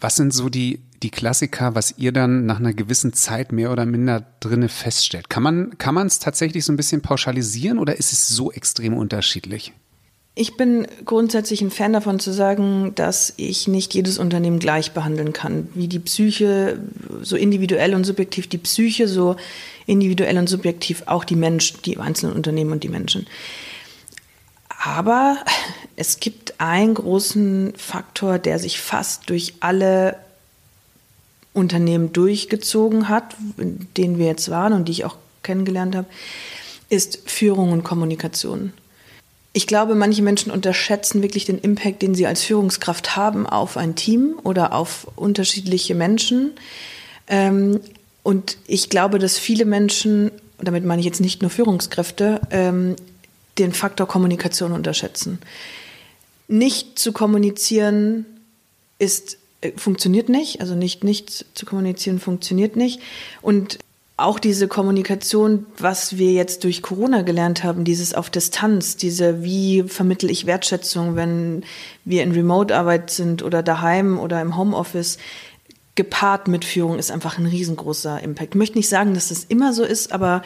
Was 0.00 0.16
sind 0.16 0.32
so 0.32 0.48
die, 0.48 0.80
die 1.02 1.10
Klassiker, 1.10 1.74
was 1.74 1.94
ihr 1.98 2.12
dann 2.12 2.46
nach 2.46 2.58
einer 2.58 2.72
gewissen 2.72 3.12
Zeit 3.12 3.52
mehr 3.52 3.72
oder 3.72 3.86
minder 3.86 4.24
drinne 4.40 4.68
feststellt? 4.68 5.28
Kann 5.28 5.42
man 5.42 5.78
kann 5.78 5.96
es 6.06 6.18
tatsächlich 6.18 6.64
so 6.64 6.72
ein 6.72 6.76
bisschen 6.76 7.02
pauschalisieren 7.02 7.78
oder 7.78 7.96
ist 7.96 8.12
es 8.12 8.28
so 8.28 8.52
extrem 8.52 8.94
unterschiedlich? 8.94 9.72
Ich 10.34 10.56
bin 10.56 10.86
grundsätzlich 11.04 11.60
ein 11.60 11.70
Fan 11.70 11.92
davon 11.92 12.18
zu 12.18 12.32
sagen, 12.32 12.94
dass 12.94 13.34
ich 13.36 13.68
nicht 13.68 13.92
jedes 13.92 14.18
Unternehmen 14.18 14.60
gleich 14.60 14.92
behandeln 14.92 15.34
kann. 15.34 15.68
Wie 15.74 15.88
die 15.88 15.98
Psyche, 15.98 16.80
so 17.20 17.36
individuell 17.36 17.94
und 17.94 18.04
subjektiv 18.04 18.48
die 18.48 18.56
Psyche, 18.56 19.08
so 19.08 19.36
individuell 19.84 20.38
und 20.38 20.48
subjektiv 20.48 21.02
auch 21.04 21.24
die 21.24 21.36
Menschen, 21.36 21.80
die 21.84 21.98
einzelnen 21.98 22.34
Unternehmen 22.34 22.72
und 22.72 22.82
die 22.82 22.88
Menschen. 22.88 23.26
Aber 24.82 25.36
es 25.96 26.18
gibt 26.18 26.54
einen 26.60 26.94
großen 26.94 27.74
Faktor, 27.76 28.38
der 28.38 28.58
sich 28.58 28.80
fast 28.80 29.28
durch 29.28 29.54
alle 29.60 30.16
Unternehmen 31.52 32.12
durchgezogen 32.12 33.08
hat, 33.08 33.36
in 33.58 33.88
denen 33.96 34.18
wir 34.18 34.26
jetzt 34.26 34.50
waren 34.50 34.72
und 34.72 34.88
die 34.88 34.92
ich 34.92 35.04
auch 35.04 35.16
kennengelernt 35.42 35.94
habe, 35.94 36.08
ist 36.88 37.20
Führung 37.26 37.72
und 37.72 37.84
Kommunikation. 37.84 38.72
Ich 39.54 39.66
glaube, 39.66 39.94
manche 39.94 40.22
Menschen 40.22 40.50
unterschätzen 40.50 41.22
wirklich 41.22 41.44
den 41.44 41.58
Impact, 41.58 42.00
den 42.00 42.14
sie 42.14 42.26
als 42.26 42.42
Führungskraft 42.42 43.16
haben 43.16 43.46
auf 43.46 43.76
ein 43.76 43.94
Team 43.94 44.38
oder 44.44 44.72
auf 44.72 45.06
unterschiedliche 45.14 45.94
Menschen. 45.94 46.52
Ähm, 47.28 47.80
und 48.22 48.56
ich 48.66 48.88
glaube, 48.88 49.18
dass 49.18 49.38
viele 49.38 49.66
Menschen, 49.66 50.30
damit 50.58 50.84
meine 50.84 51.00
ich 51.00 51.06
jetzt 51.06 51.20
nicht 51.20 51.42
nur 51.42 51.50
Führungskräfte, 51.50 52.40
ähm, 52.50 52.96
den 53.58 53.72
Faktor 53.72 54.08
Kommunikation 54.08 54.72
unterschätzen. 54.72 55.38
Nicht 56.48 56.98
zu 56.98 57.12
kommunizieren 57.12 58.24
ist 58.98 59.36
funktioniert 59.76 60.28
nicht, 60.28 60.60
also 60.60 60.74
nicht 60.74 61.04
nicht 61.04 61.46
zu 61.54 61.66
kommunizieren 61.66 62.18
funktioniert 62.18 62.76
nicht 62.76 63.00
und 63.40 63.78
auch 64.18 64.38
diese 64.38 64.68
Kommunikation, 64.68 65.66
was 65.78 66.16
wir 66.16 66.32
jetzt 66.32 66.64
durch 66.64 66.82
Corona 66.82 67.22
gelernt 67.22 67.64
haben, 67.64 67.84
dieses 67.84 68.14
auf 68.14 68.30
Distanz, 68.30 68.96
diese 68.96 69.42
wie 69.42 69.82
vermittel 69.84 70.30
ich 70.30 70.46
Wertschätzung, 70.46 71.16
wenn 71.16 71.64
wir 72.04 72.22
in 72.22 72.32
Remote-Arbeit 72.32 73.10
sind 73.10 73.42
oder 73.42 73.62
daheim 73.62 74.18
oder 74.18 74.40
im 74.40 74.56
Homeoffice, 74.56 75.18
gepaart 75.94 76.48
mit 76.48 76.64
Führung 76.64 76.98
ist 76.98 77.10
einfach 77.10 77.38
ein 77.38 77.46
riesengroßer 77.46 78.22
Impact. 78.22 78.54
Ich 78.54 78.58
möchte 78.58 78.78
nicht 78.78 78.88
sagen, 78.88 79.14
dass 79.14 79.28
das 79.28 79.44
immer 79.44 79.72
so 79.72 79.82
ist, 79.82 80.12
aber 80.12 80.42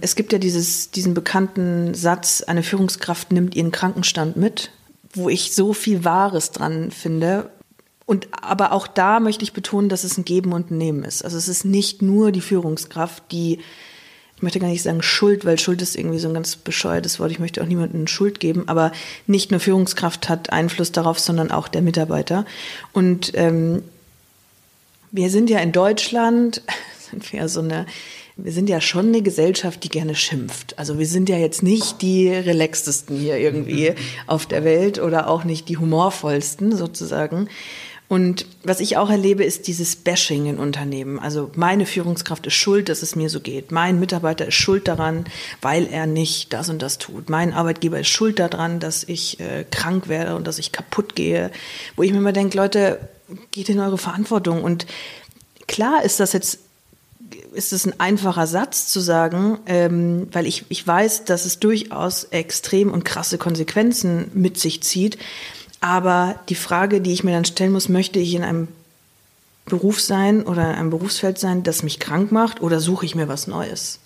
es 0.00 0.16
gibt 0.16 0.32
ja 0.32 0.38
dieses, 0.38 0.90
diesen 0.90 1.14
bekannten 1.14 1.94
Satz, 1.94 2.42
eine 2.42 2.62
Führungskraft 2.62 3.32
nimmt 3.32 3.54
ihren 3.54 3.72
Krankenstand 3.72 4.36
mit, 4.36 4.70
wo 5.12 5.28
ich 5.28 5.54
so 5.54 5.72
viel 5.72 6.04
Wahres 6.04 6.50
dran 6.50 6.90
finde, 6.90 7.50
und 8.06 8.28
aber 8.32 8.72
auch 8.72 8.86
da 8.86 9.18
möchte 9.20 9.44
ich 9.44 9.52
betonen, 9.52 9.88
dass 9.88 10.04
es 10.04 10.18
ein 10.18 10.24
Geben 10.24 10.52
und 10.52 10.70
ein 10.70 10.78
Nehmen 10.78 11.04
ist. 11.04 11.24
Also 11.24 11.38
es 11.38 11.48
ist 11.48 11.64
nicht 11.64 12.02
nur 12.02 12.32
die 12.32 12.42
Führungskraft, 12.42 13.22
die, 13.32 13.60
ich 14.36 14.42
möchte 14.42 14.60
gar 14.60 14.68
nicht 14.68 14.82
sagen 14.82 15.02
Schuld, 15.02 15.44
weil 15.46 15.58
Schuld 15.58 15.80
ist 15.80 15.96
irgendwie 15.96 16.18
so 16.18 16.28
ein 16.28 16.34
ganz 16.34 16.56
bescheuertes 16.56 17.18
Wort. 17.18 17.30
Ich 17.30 17.38
möchte 17.38 17.62
auch 17.62 17.66
niemandem 17.66 18.06
Schuld 18.06 18.40
geben, 18.40 18.68
aber 18.68 18.92
nicht 19.26 19.50
nur 19.50 19.60
Führungskraft 19.60 20.28
hat 20.28 20.50
Einfluss 20.50 20.92
darauf, 20.92 21.18
sondern 21.18 21.50
auch 21.50 21.66
der 21.66 21.80
Mitarbeiter. 21.80 22.44
Und 22.92 23.32
ähm, 23.34 23.82
wir 25.10 25.30
sind 25.30 25.48
ja 25.48 25.60
in 25.60 25.72
Deutschland, 25.72 26.60
sind 27.10 27.32
wir 27.32 27.40
ja 27.40 27.48
so 27.48 27.60
eine 27.60 27.86
wir 28.36 28.50
sind 28.50 28.68
ja 28.68 28.80
schon 28.80 29.08
eine 29.08 29.22
Gesellschaft, 29.22 29.84
die 29.84 29.88
gerne 29.88 30.16
schimpft. 30.16 30.76
Also 30.76 30.98
wir 30.98 31.06
sind 31.06 31.28
ja 31.28 31.36
jetzt 31.36 31.62
nicht 31.62 32.02
die 32.02 32.28
relaxtesten 32.28 33.16
hier 33.16 33.38
irgendwie 33.38 33.94
auf 34.26 34.46
der 34.46 34.64
Welt 34.64 34.98
oder 34.98 35.28
auch 35.28 35.44
nicht 35.44 35.68
die 35.68 35.76
humorvollsten 35.76 36.76
sozusagen. 36.76 37.48
Und 38.06 38.46
was 38.62 38.80
ich 38.80 38.96
auch 38.96 39.08
erlebe, 39.08 39.44
ist 39.44 39.66
dieses 39.66 39.96
Bashing 39.96 40.46
in 40.46 40.58
Unternehmen. 40.58 41.18
Also 41.18 41.50
meine 41.54 41.86
Führungskraft 41.86 42.46
ist 42.46 42.54
schuld, 42.54 42.88
dass 42.88 43.02
es 43.02 43.16
mir 43.16 43.30
so 43.30 43.40
geht. 43.40 43.72
Mein 43.72 43.98
Mitarbeiter 43.98 44.46
ist 44.46 44.54
schuld 44.54 44.88
daran, 44.88 45.24
weil 45.62 45.86
er 45.86 46.06
nicht 46.06 46.52
das 46.52 46.68
und 46.68 46.82
das 46.82 46.98
tut. 46.98 47.30
Mein 47.30 47.54
Arbeitgeber 47.54 47.98
ist 47.98 48.08
schuld 48.08 48.38
daran, 48.38 48.78
dass 48.78 49.04
ich 49.04 49.40
äh, 49.40 49.64
krank 49.70 50.08
werde 50.08 50.36
und 50.36 50.46
dass 50.46 50.58
ich 50.58 50.70
kaputt 50.70 51.16
gehe. 51.16 51.50
Wo 51.96 52.02
ich 52.02 52.12
mir 52.12 52.18
immer 52.18 52.32
denke, 52.32 52.58
Leute, 52.58 53.00
geht 53.52 53.70
in 53.70 53.80
eure 53.80 53.98
Verantwortung. 53.98 54.62
Und 54.62 54.86
klar 55.66 56.04
ist 56.04 56.20
das 56.20 56.34
jetzt 56.34 56.58
ist 57.52 57.72
es 57.72 57.86
ein 57.86 57.98
einfacher 58.00 58.46
Satz 58.46 58.88
zu 58.88 59.00
sagen, 59.00 59.58
ähm, 59.66 60.28
weil 60.32 60.46
ich, 60.46 60.64
ich 60.68 60.86
weiß, 60.86 61.24
dass 61.24 61.46
es 61.46 61.60
durchaus 61.60 62.24
extrem 62.24 62.92
und 62.92 63.04
krasse 63.04 63.38
Konsequenzen 63.38 64.30
mit 64.34 64.58
sich 64.58 64.82
zieht. 64.82 65.18
Aber 65.84 66.36
die 66.48 66.54
Frage, 66.54 67.02
die 67.02 67.12
ich 67.12 67.24
mir 67.24 67.32
dann 67.32 67.44
stellen 67.44 67.72
muss, 67.72 67.90
möchte 67.90 68.18
ich 68.18 68.34
in 68.34 68.42
einem 68.42 68.68
Beruf 69.66 70.00
sein 70.00 70.42
oder 70.42 70.70
in 70.70 70.76
einem 70.76 70.88
Berufsfeld 70.88 71.38
sein, 71.38 71.62
das 71.62 71.82
mich 71.82 72.00
krank 72.00 72.32
macht 72.32 72.62
oder 72.62 72.80
suche 72.80 73.04
ich 73.04 73.14
mir 73.14 73.28
was 73.28 73.48
Neues? 73.48 73.98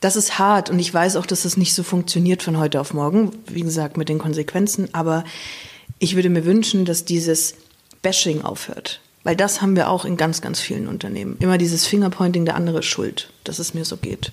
Das 0.00 0.16
ist 0.16 0.40
hart 0.40 0.68
und 0.68 0.80
ich 0.80 0.92
weiß 0.92 1.14
auch, 1.14 1.26
dass 1.26 1.44
das 1.44 1.56
nicht 1.56 1.74
so 1.74 1.84
funktioniert 1.84 2.42
von 2.42 2.58
heute 2.58 2.80
auf 2.80 2.92
morgen, 2.92 3.30
wie 3.46 3.60
gesagt, 3.60 3.98
mit 3.98 4.08
den 4.08 4.18
Konsequenzen. 4.18 4.92
Aber 4.92 5.22
ich 6.00 6.16
würde 6.16 6.28
mir 6.28 6.44
wünschen, 6.44 6.84
dass 6.84 7.04
dieses 7.04 7.54
Bashing 8.02 8.42
aufhört. 8.42 9.00
Weil 9.22 9.36
das 9.36 9.62
haben 9.62 9.76
wir 9.76 9.90
auch 9.90 10.04
in 10.04 10.16
ganz, 10.16 10.40
ganz 10.40 10.58
vielen 10.58 10.88
Unternehmen. 10.88 11.36
Immer 11.38 11.56
dieses 11.56 11.86
Fingerpointing, 11.86 12.46
der 12.46 12.56
andere 12.56 12.80
ist 12.80 12.86
schuld, 12.86 13.32
dass 13.44 13.60
es 13.60 13.74
mir 13.74 13.84
so 13.84 13.96
geht. 13.96 14.32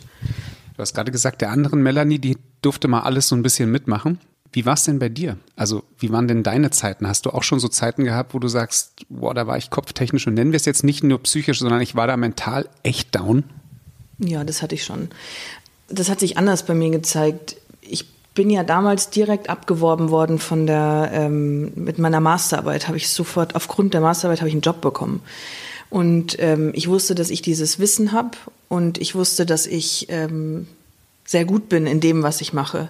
Du 0.76 0.82
hast 0.82 0.96
gerade 0.96 1.12
gesagt, 1.12 1.42
der 1.42 1.52
anderen 1.52 1.84
Melanie, 1.84 2.18
die 2.18 2.36
durfte 2.64 2.88
mal 2.88 3.02
alles 3.02 3.28
so 3.28 3.36
ein 3.36 3.44
bisschen 3.44 3.70
mitmachen. 3.70 4.18
Wie 4.58 4.66
war 4.66 4.74
es 4.74 4.86
denn 4.86 4.98
bei 4.98 5.08
dir? 5.08 5.38
Also, 5.56 5.84
wie 6.00 6.12
waren 6.12 6.28
denn 6.28 6.42
deine 6.42 6.72
Zeiten? 6.72 7.08
Hast 7.08 7.28
du 7.28 7.30
auch 7.30 7.44
schon 7.44 7.60
so 7.60 7.68
Zeiten 7.68 8.06
gehabt, 8.06 8.34
wo 8.34 8.40
du 8.40 8.48
sagst, 8.48 9.06
boah, 9.08 9.36
da 9.36 9.46
war 9.46 9.56
ich 9.56 9.70
kopftechnisch 9.70 10.26
und 10.26 10.34
nennen 10.34 10.52
wir 10.52 10.58
es 10.58 10.66
jetzt 10.66 10.84
nicht 10.84 11.04
nur 11.04 11.22
psychisch, 11.22 11.60
sondern 11.60 11.80
ich 11.80 11.94
war 11.94 12.08
da 12.08 12.18
mental 12.18 12.68
echt 12.82 13.14
down? 13.14 13.44
Ja, 14.18 14.44
das 14.44 14.64
hatte 14.64 14.74
ich 14.74 14.84
schon. 14.84 15.10
Das 15.90 16.10
hat 16.10 16.20
sich 16.20 16.40
anders 16.40 16.66
bei 16.66 16.74
mir 16.74 16.90
gezeigt. 16.90 17.58
Ich 17.82 18.10
bin 18.34 18.50
ja 18.50 18.64
damals 18.64 19.12
direkt 19.12 19.48
abgeworben 19.48 20.10
worden 20.10 20.40
von 20.40 20.66
der, 20.66 21.12
ähm, 21.14 21.72
mit 21.76 22.00
meiner 22.00 22.20
Masterarbeit 22.20 22.88
habe 22.88 22.98
ich 22.98 23.10
sofort, 23.10 23.54
aufgrund 23.54 23.94
der 23.94 24.02
Masterarbeit 24.02 24.40
habe 24.40 24.50
ich 24.50 24.56
einen 24.56 24.62
Job 24.62 24.82
bekommen. 24.82 25.22
Und 25.92 26.36
ähm, 26.40 26.72
ich 26.74 26.88
wusste, 26.88 27.14
dass 27.14 27.30
ich 27.30 27.44
dieses 27.44 27.78
Wissen 27.78 28.12
habe 28.12 28.32
und 28.70 28.98
ich 28.98 29.14
wusste, 29.14 29.46
dass 29.46 29.68
ich 29.68 30.08
ähm, 30.10 30.66
sehr 31.28 31.46
gut 31.46 31.70
bin 31.70 31.86
in 31.86 32.00
dem, 32.00 32.24
was 32.24 32.42
ich 32.42 32.54
mache. 32.54 32.90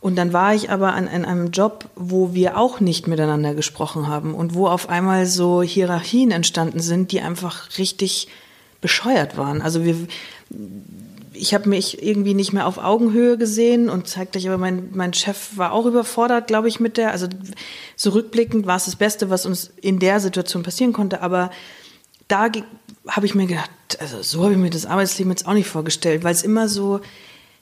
Und 0.00 0.16
dann 0.16 0.32
war 0.32 0.54
ich 0.54 0.70
aber 0.70 0.92
an, 0.94 1.08
an, 1.08 1.24
einem 1.24 1.50
Job, 1.50 1.86
wo 1.96 2.34
wir 2.34 2.56
auch 2.56 2.78
nicht 2.78 3.08
miteinander 3.08 3.54
gesprochen 3.54 4.06
haben 4.06 4.34
und 4.34 4.54
wo 4.54 4.68
auf 4.68 4.88
einmal 4.88 5.26
so 5.26 5.62
Hierarchien 5.62 6.30
entstanden 6.30 6.80
sind, 6.80 7.10
die 7.10 7.20
einfach 7.20 7.78
richtig 7.78 8.28
bescheuert 8.80 9.36
waren. 9.38 9.60
Also 9.62 9.82
wir, 9.84 9.96
ich 11.32 11.54
habe 11.54 11.68
mich 11.68 12.02
irgendwie 12.02 12.34
nicht 12.34 12.52
mehr 12.52 12.66
auf 12.66 12.78
Augenhöhe 12.78 13.38
gesehen 13.38 13.88
und 13.88 14.06
zeigte 14.06 14.38
ich 14.38 14.46
aber, 14.46 14.58
mein, 14.58 14.90
mein 14.92 15.14
Chef 15.14 15.56
war 15.56 15.72
auch 15.72 15.86
überfordert, 15.86 16.46
glaube 16.46 16.68
ich, 16.68 16.80
mit 16.80 16.96
der. 16.96 17.10
Also 17.10 17.26
so 17.96 18.10
rückblickend 18.10 18.66
war 18.66 18.76
es 18.76 18.84
das 18.84 18.96
Beste, 18.96 19.30
was 19.30 19.46
uns 19.46 19.72
in 19.80 19.98
der 19.98 20.20
Situation 20.20 20.62
passieren 20.62 20.92
konnte. 20.92 21.22
Aber 21.22 21.50
da 22.28 22.50
habe 23.08 23.26
ich 23.26 23.34
mir 23.34 23.46
gedacht, 23.46 23.70
also 24.00 24.22
so 24.22 24.42
habe 24.42 24.52
ich 24.52 24.58
mir 24.58 24.70
das 24.70 24.86
Arbeitsleben 24.86 25.32
jetzt 25.32 25.46
auch 25.46 25.54
nicht 25.54 25.68
vorgestellt, 25.68 26.24
weil 26.24 26.34
es 26.34 26.42
immer 26.42 26.68
so 26.68 27.00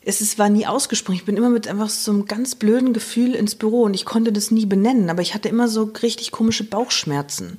es 0.05 0.21
ist, 0.21 0.39
war 0.39 0.49
nie 0.49 0.67
ausgesprochen. 0.67 1.17
Ich 1.17 1.25
bin 1.25 1.37
immer 1.37 1.51
mit 1.51 1.69
einfach 1.69 1.89
so 1.89 2.11
einem 2.11 2.27
ganz 2.27 2.55
blöden 2.55 2.93
Gefühl 2.93 3.35
ins 3.35 3.55
Büro 3.55 3.83
und 3.83 3.95
ich 3.95 4.05
konnte 4.05 4.33
das 4.33 4.51
nie 4.51 4.67
benennen, 4.67 5.11
aber 5.11 5.23
ich 5.23 5.35
hatte 5.35 5.49
immer 5.49 5.69
so 5.69 5.91
richtig 6.03 6.33
komische 6.33 6.65
Bauchschmerzen. 6.65 7.57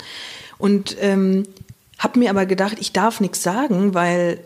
Und 0.57 0.95
ähm, 0.99 1.45
habe 1.97 2.19
mir 2.19 2.29
aber 2.29 2.45
gedacht, 2.45 2.77
ich 2.79 2.91
darf 2.91 3.19
nichts 3.19 3.43
sagen, 3.43 3.93
weil 3.93 4.39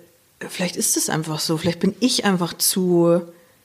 vielleicht 0.48 0.76
ist 0.76 0.98
es 0.98 1.10
einfach 1.10 1.40
so. 1.40 1.58
Vielleicht 1.58 1.80
bin 1.80 1.96
ich 2.00 2.26
einfach 2.26 2.54
zu 2.54 3.22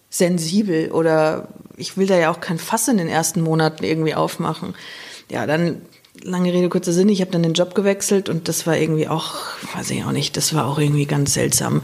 sensibel 0.09 0.91
oder 0.93 1.49
ich 1.77 1.97
will 1.97 2.07
da 2.07 2.17
ja 2.17 2.31
auch 2.31 2.41
kein 2.41 2.59
Fass 2.59 2.89
in 2.89 2.99
den 2.99 3.09
ersten 3.09 3.43
Monaten 3.43 3.85
irgendwie 3.85 4.15
aufmachen. 4.15 4.75
Ja, 5.31 5.47
dann 5.47 5.83
lange 6.23 6.53
Rede, 6.53 6.69
kurzer 6.69 6.93
Sinn, 6.93 7.09
ich 7.09 7.21
habe 7.21 7.31
dann 7.31 7.43
den 7.43 7.55
Job 7.55 7.75
gewechselt 7.75 8.29
und 8.29 8.49
das 8.49 8.67
war 8.67 8.77
irgendwie 8.77 9.09
auch, 9.09 9.37
weiß 9.75 9.91
ich 9.91 10.05
auch 10.05 10.13
nicht, 10.13 10.37
das 10.37 10.55
war 10.55 10.67
auch 10.67 10.79
irgendwie 10.79 11.07
ganz 11.07 11.35
seltsam. 11.35 11.83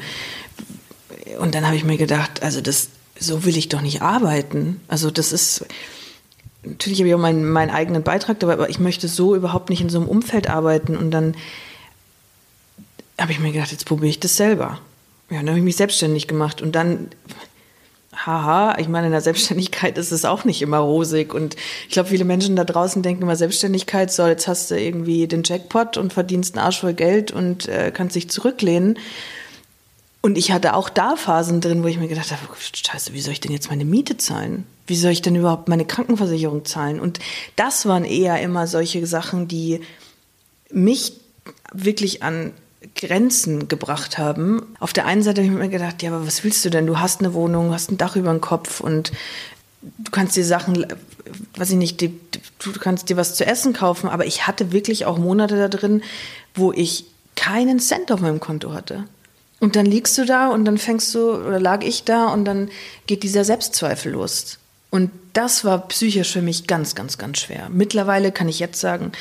Und 1.38 1.54
dann 1.54 1.66
habe 1.66 1.76
ich 1.76 1.84
mir 1.84 1.96
gedacht, 1.96 2.42
also 2.42 2.60
das, 2.60 2.88
so 3.18 3.44
will 3.44 3.56
ich 3.56 3.68
doch 3.68 3.80
nicht 3.80 4.02
arbeiten. 4.02 4.80
Also 4.88 5.10
das 5.10 5.32
ist, 5.32 5.64
natürlich 6.62 7.00
habe 7.00 7.08
ich 7.08 7.14
auch 7.14 7.18
meinen, 7.18 7.48
meinen 7.48 7.70
eigenen 7.70 8.02
Beitrag 8.02 8.40
dabei, 8.40 8.54
aber 8.54 8.70
ich 8.70 8.80
möchte 8.80 9.08
so 9.08 9.34
überhaupt 9.34 9.70
nicht 9.70 9.80
in 9.80 9.88
so 9.88 9.98
einem 9.98 10.08
Umfeld 10.08 10.50
arbeiten. 10.50 10.96
Und 10.96 11.10
dann 11.10 11.36
habe 13.18 13.32
ich 13.32 13.40
mir 13.40 13.52
gedacht, 13.52 13.72
jetzt 13.72 13.86
probiere 13.86 14.10
ich 14.10 14.20
das 14.20 14.36
selber. 14.36 14.80
Ja, 15.30 15.38
dann 15.38 15.48
habe 15.48 15.58
ich 15.58 15.64
mich 15.64 15.76
selbstständig 15.76 16.26
gemacht 16.26 16.62
und 16.62 16.74
dann 16.74 17.08
haha, 18.26 18.76
ich 18.78 18.88
meine, 18.88 19.06
in 19.06 19.12
der 19.12 19.20
Selbstständigkeit 19.20 19.98
ist 19.98 20.12
es 20.12 20.24
auch 20.24 20.44
nicht 20.44 20.62
immer 20.62 20.78
rosig. 20.78 21.34
Und 21.34 21.56
ich 21.86 21.92
glaube, 21.92 22.08
viele 22.08 22.24
Menschen 22.24 22.56
da 22.56 22.64
draußen 22.64 23.02
denken 23.02 23.22
immer, 23.22 23.36
Selbstständigkeit, 23.36 24.12
so, 24.12 24.26
jetzt 24.26 24.48
hast 24.48 24.70
du 24.70 24.80
irgendwie 24.80 25.26
den 25.26 25.42
Jackpot 25.44 25.96
und 25.96 26.12
verdienst 26.12 26.56
einen 26.56 26.64
Arsch 26.64 26.80
voll 26.80 26.94
Geld 26.94 27.30
und 27.30 27.68
äh, 27.68 27.92
kannst 27.94 28.16
dich 28.16 28.30
zurücklehnen. 28.30 28.98
Und 30.20 30.36
ich 30.36 30.50
hatte 30.50 30.74
auch 30.74 30.88
da 30.88 31.16
Phasen 31.16 31.60
drin, 31.60 31.82
wo 31.82 31.86
ich 31.86 31.98
mir 31.98 32.08
gedacht 32.08 32.32
habe, 32.32 32.42
scheiße, 32.60 33.12
wie 33.12 33.20
soll 33.20 33.32
ich 33.32 33.40
denn 33.40 33.52
jetzt 33.52 33.70
meine 33.70 33.84
Miete 33.84 34.16
zahlen? 34.16 34.66
Wie 34.86 34.96
soll 34.96 35.12
ich 35.12 35.22
denn 35.22 35.36
überhaupt 35.36 35.68
meine 35.68 35.84
Krankenversicherung 35.84 36.64
zahlen? 36.64 36.98
Und 36.98 37.20
das 37.56 37.86
waren 37.86 38.04
eher 38.04 38.40
immer 38.40 38.66
solche 38.66 39.06
Sachen, 39.06 39.46
die 39.46 39.80
mich 40.70 41.12
wirklich 41.72 42.22
an 42.22 42.52
Grenzen 42.94 43.68
gebracht 43.68 44.18
haben. 44.18 44.62
Auf 44.80 44.92
der 44.92 45.06
einen 45.06 45.22
Seite 45.22 45.42
habe 45.42 45.52
ich 45.52 45.58
mir 45.58 45.68
gedacht, 45.68 46.02
ja, 46.02 46.10
aber 46.10 46.26
was 46.26 46.44
willst 46.44 46.64
du 46.64 46.70
denn? 46.70 46.86
Du 46.86 46.98
hast 46.98 47.20
eine 47.20 47.34
Wohnung, 47.34 47.72
hast 47.72 47.90
ein 47.90 47.98
Dach 47.98 48.16
über 48.16 48.30
dem 48.30 48.40
Kopf 48.40 48.80
und 48.80 49.12
du 49.82 50.10
kannst 50.10 50.36
dir 50.36 50.44
Sachen, 50.44 50.86
weiß 51.56 51.70
ich 51.70 51.76
nicht, 51.76 52.00
du 52.02 52.10
kannst 52.80 53.08
dir 53.08 53.16
was 53.16 53.34
zu 53.34 53.46
essen 53.46 53.72
kaufen, 53.72 54.08
aber 54.08 54.26
ich 54.26 54.46
hatte 54.46 54.72
wirklich 54.72 55.06
auch 55.06 55.18
Monate 55.18 55.56
da 55.56 55.68
drin, 55.68 56.02
wo 56.54 56.72
ich 56.72 57.06
keinen 57.36 57.78
Cent 57.78 58.10
auf 58.10 58.20
meinem 58.20 58.40
Konto 58.40 58.72
hatte. 58.72 59.04
Und 59.60 59.74
dann 59.74 59.86
liegst 59.86 60.16
du 60.18 60.24
da 60.24 60.48
und 60.48 60.64
dann 60.64 60.78
fängst 60.78 61.14
du, 61.14 61.32
oder 61.32 61.58
lag 61.58 61.82
ich 61.82 62.04
da 62.04 62.28
und 62.28 62.44
dann 62.44 62.70
geht 63.06 63.22
dieser 63.22 63.44
Selbstzweifel 63.44 64.12
los. 64.12 64.58
Und 64.90 65.10
das 65.32 65.64
war 65.64 65.88
psychisch 65.88 66.32
für 66.32 66.42
mich 66.42 66.66
ganz, 66.66 66.94
ganz, 66.94 67.18
ganz 67.18 67.38
schwer. 67.38 67.68
Mittlerweile 67.68 68.32
kann 68.32 68.48
ich 68.48 68.60
jetzt 68.60 68.80
sagen, 68.80 69.12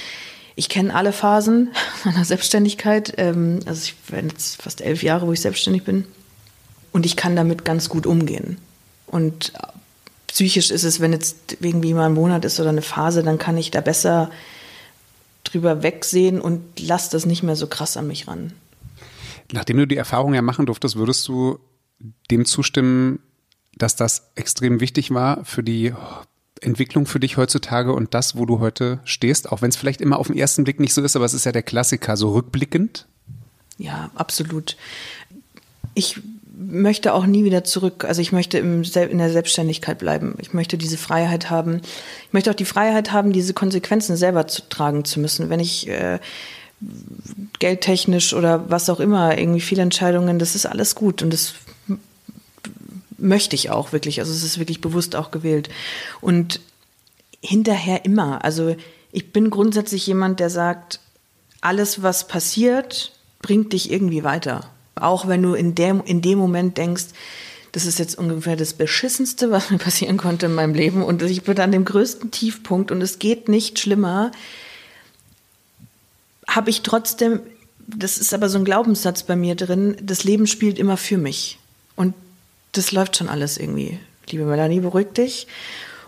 ich 0.55 0.69
kenne 0.69 0.93
alle 0.93 1.11
Phasen 1.11 1.71
meiner 2.03 2.23
Selbstständigkeit. 2.23 3.13
Ähm, 3.17 3.59
also 3.65 3.81
ich 3.83 3.95
bin 3.95 4.29
jetzt 4.29 4.61
fast 4.61 4.81
elf 4.81 5.03
Jahre, 5.03 5.27
wo 5.27 5.33
ich 5.33 5.41
selbstständig 5.41 5.83
bin. 5.83 6.05
Und 6.91 7.05
ich 7.05 7.15
kann 7.15 7.35
damit 7.35 7.65
ganz 7.65 7.89
gut 7.89 8.05
umgehen. 8.05 8.57
Und 9.07 9.53
psychisch 10.27 10.71
ist 10.71 10.83
es, 10.83 10.99
wenn 10.99 11.13
jetzt 11.13 11.57
irgendwie 11.61 11.93
mal 11.93 12.07
ein 12.07 12.13
Monat 12.13 12.45
ist 12.45 12.59
oder 12.59 12.69
eine 12.69 12.81
Phase, 12.81 13.23
dann 13.23 13.37
kann 13.37 13.57
ich 13.57 13.71
da 13.71 13.81
besser 13.81 14.31
drüber 15.43 15.83
wegsehen 15.83 16.41
und 16.41 16.61
lass 16.79 17.09
das 17.09 17.25
nicht 17.25 17.43
mehr 17.43 17.55
so 17.55 17.67
krass 17.67 17.97
an 17.97 18.07
mich 18.07 18.27
ran. 18.27 18.53
Nachdem 19.51 19.77
du 19.77 19.87
die 19.87 19.97
Erfahrung 19.97 20.33
ja 20.33 20.41
machen 20.41 20.65
durftest, 20.65 20.95
würdest 20.95 21.27
du 21.27 21.59
dem 22.29 22.45
zustimmen, 22.45 23.19
dass 23.75 23.95
das 23.95 24.31
extrem 24.35 24.79
wichtig 24.79 25.11
war 25.13 25.43
für 25.45 25.63
die 25.63 25.93
Entwicklung 26.61 27.05
für 27.05 27.19
dich 27.19 27.37
heutzutage 27.37 27.93
und 27.93 28.13
das, 28.13 28.35
wo 28.35 28.45
du 28.45 28.59
heute 28.59 28.99
stehst, 29.03 29.51
auch 29.51 29.61
wenn 29.61 29.69
es 29.69 29.75
vielleicht 29.75 30.01
immer 30.01 30.17
auf 30.17 30.27
den 30.27 30.37
ersten 30.37 30.63
Blick 30.63 30.79
nicht 30.79 30.93
so 30.93 31.01
ist, 31.03 31.15
aber 31.15 31.25
es 31.25 31.33
ist 31.33 31.45
ja 31.45 31.51
der 31.51 31.63
Klassiker, 31.63 32.17
so 32.17 32.33
rückblickend? 32.33 33.07
Ja, 33.77 34.09
absolut. 34.15 34.75
Ich 35.93 36.19
möchte 36.57 37.13
auch 37.13 37.27
nie 37.27 37.43
wieder 37.43 37.63
zurück. 37.63 38.03
Also 38.03 38.21
ich 38.21 38.31
möchte 38.31 38.57
im, 38.57 38.81
in 38.81 39.17
der 39.17 39.31
Selbstständigkeit 39.31 39.99
bleiben. 39.99 40.35
Ich 40.39 40.53
möchte 40.53 40.77
diese 40.77 40.97
Freiheit 40.97 41.51
haben. 41.51 41.81
Ich 42.25 42.33
möchte 42.33 42.49
auch 42.49 42.55
die 42.55 42.65
Freiheit 42.65 43.11
haben, 43.11 43.31
diese 43.31 43.53
Konsequenzen 43.53 44.17
selber 44.17 44.47
zu 44.47 44.67
tragen 44.67 45.05
zu 45.05 45.19
müssen. 45.19 45.51
Wenn 45.51 45.59
ich 45.59 45.87
äh, 45.87 46.19
geldtechnisch 47.59 48.33
oder 48.33 48.69
was 48.69 48.89
auch 48.89 48.99
immer 48.99 49.37
irgendwie 49.37 49.61
viele 49.61 49.81
Entscheidungen, 49.81 50.39
das 50.39 50.55
ist 50.55 50.65
alles 50.65 50.95
gut 50.95 51.21
und 51.21 51.31
das 51.31 51.53
möchte 53.17 53.55
ich 53.55 53.69
auch 53.69 53.93
wirklich. 53.93 54.19
Also 54.19 54.31
es 54.31 54.43
ist 54.43 54.59
wirklich 54.59 54.81
bewusst 54.81 55.15
auch 55.15 55.31
gewählt. 55.31 55.69
Und 56.21 56.59
hinterher 57.41 58.05
immer. 58.05 58.43
Also 58.43 58.75
ich 59.11 59.31
bin 59.31 59.49
grundsätzlich 59.49 60.05
jemand, 60.07 60.39
der 60.39 60.49
sagt, 60.49 60.99
alles, 61.61 62.03
was 62.03 62.27
passiert, 62.27 63.13
bringt 63.41 63.73
dich 63.73 63.91
irgendwie 63.91 64.23
weiter. 64.23 64.69
Auch 64.95 65.27
wenn 65.27 65.41
du 65.41 65.53
in, 65.53 65.75
der, 65.75 66.01
in 66.05 66.21
dem 66.21 66.37
Moment 66.37 66.77
denkst, 66.77 67.05
das 67.71 67.85
ist 67.85 67.99
jetzt 67.99 68.17
ungefähr 68.17 68.55
das 68.55 68.73
Beschissenste, 68.73 69.51
was 69.51 69.69
mir 69.69 69.77
passieren 69.77 70.17
konnte 70.17 70.47
in 70.47 70.53
meinem 70.53 70.73
Leben. 70.73 71.03
Und 71.03 71.21
ich 71.21 71.43
bin 71.43 71.59
an 71.59 71.71
dem 71.71 71.85
größten 71.85 72.31
Tiefpunkt 72.31 72.91
und 72.91 73.01
es 73.01 73.19
geht 73.19 73.49
nicht 73.49 73.79
schlimmer. 73.79 74.31
Habe 76.47 76.69
ich 76.69 76.81
trotzdem, 76.81 77.41
das 77.87 78.17
ist 78.17 78.33
aber 78.33 78.49
so 78.49 78.57
ein 78.57 78.65
Glaubenssatz 78.65 79.23
bei 79.23 79.35
mir 79.35 79.55
drin, 79.55 79.97
das 80.01 80.23
Leben 80.23 80.47
spielt 80.47 80.79
immer 80.79 80.97
für 80.97 81.17
mich. 81.17 81.59
Und 81.95 82.13
das 82.71 82.91
läuft 82.91 83.17
schon 83.17 83.29
alles 83.29 83.57
irgendwie. 83.57 83.99
Liebe 84.29 84.45
Melanie, 84.45 84.79
beruhig 84.79 85.07
dich. 85.13 85.47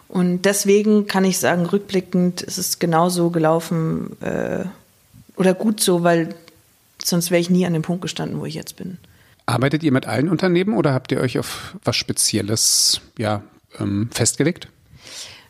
Und 0.07 0.43
deswegen 0.43 1.07
kann 1.07 1.23
ich 1.23 1.37
sagen, 1.37 1.65
rückblickend 1.65 2.41
ist 2.41 2.57
es 2.57 2.79
genauso 2.79 3.29
gelaufen 3.29 4.17
äh, 4.21 4.65
oder 5.35 5.53
gut 5.53 5.81
so, 5.81 6.03
weil 6.03 6.35
sonst 7.03 7.31
wäre 7.31 7.39
ich 7.39 7.49
nie 7.49 7.65
an 7.65 7.73
dem 7.73 7.83
Punkt 7.83 8.01
gestanden, 8.01 8.39
wo 8.39 8.45
ich 8.45 8.55
jetzt 8.55 8.75
bin. 8.75 8.97
Arbeitet 9.45 9.83
ihr 9.83 9.91
mit 9.91 10.07
allen 10.07 10.29
Unternehmen 10.29 10.75
oder 10.75 10.93
habt 10.93 11.11
ihr 11.11 11.19
euch 11.19 11.39
auf 11.39 11.75
was 11.83 11.95
Spezielles 11.95 13.01
ja, 13.17 13.43
ähm, 13.79 14.09
festgelegt? 14.11 14.67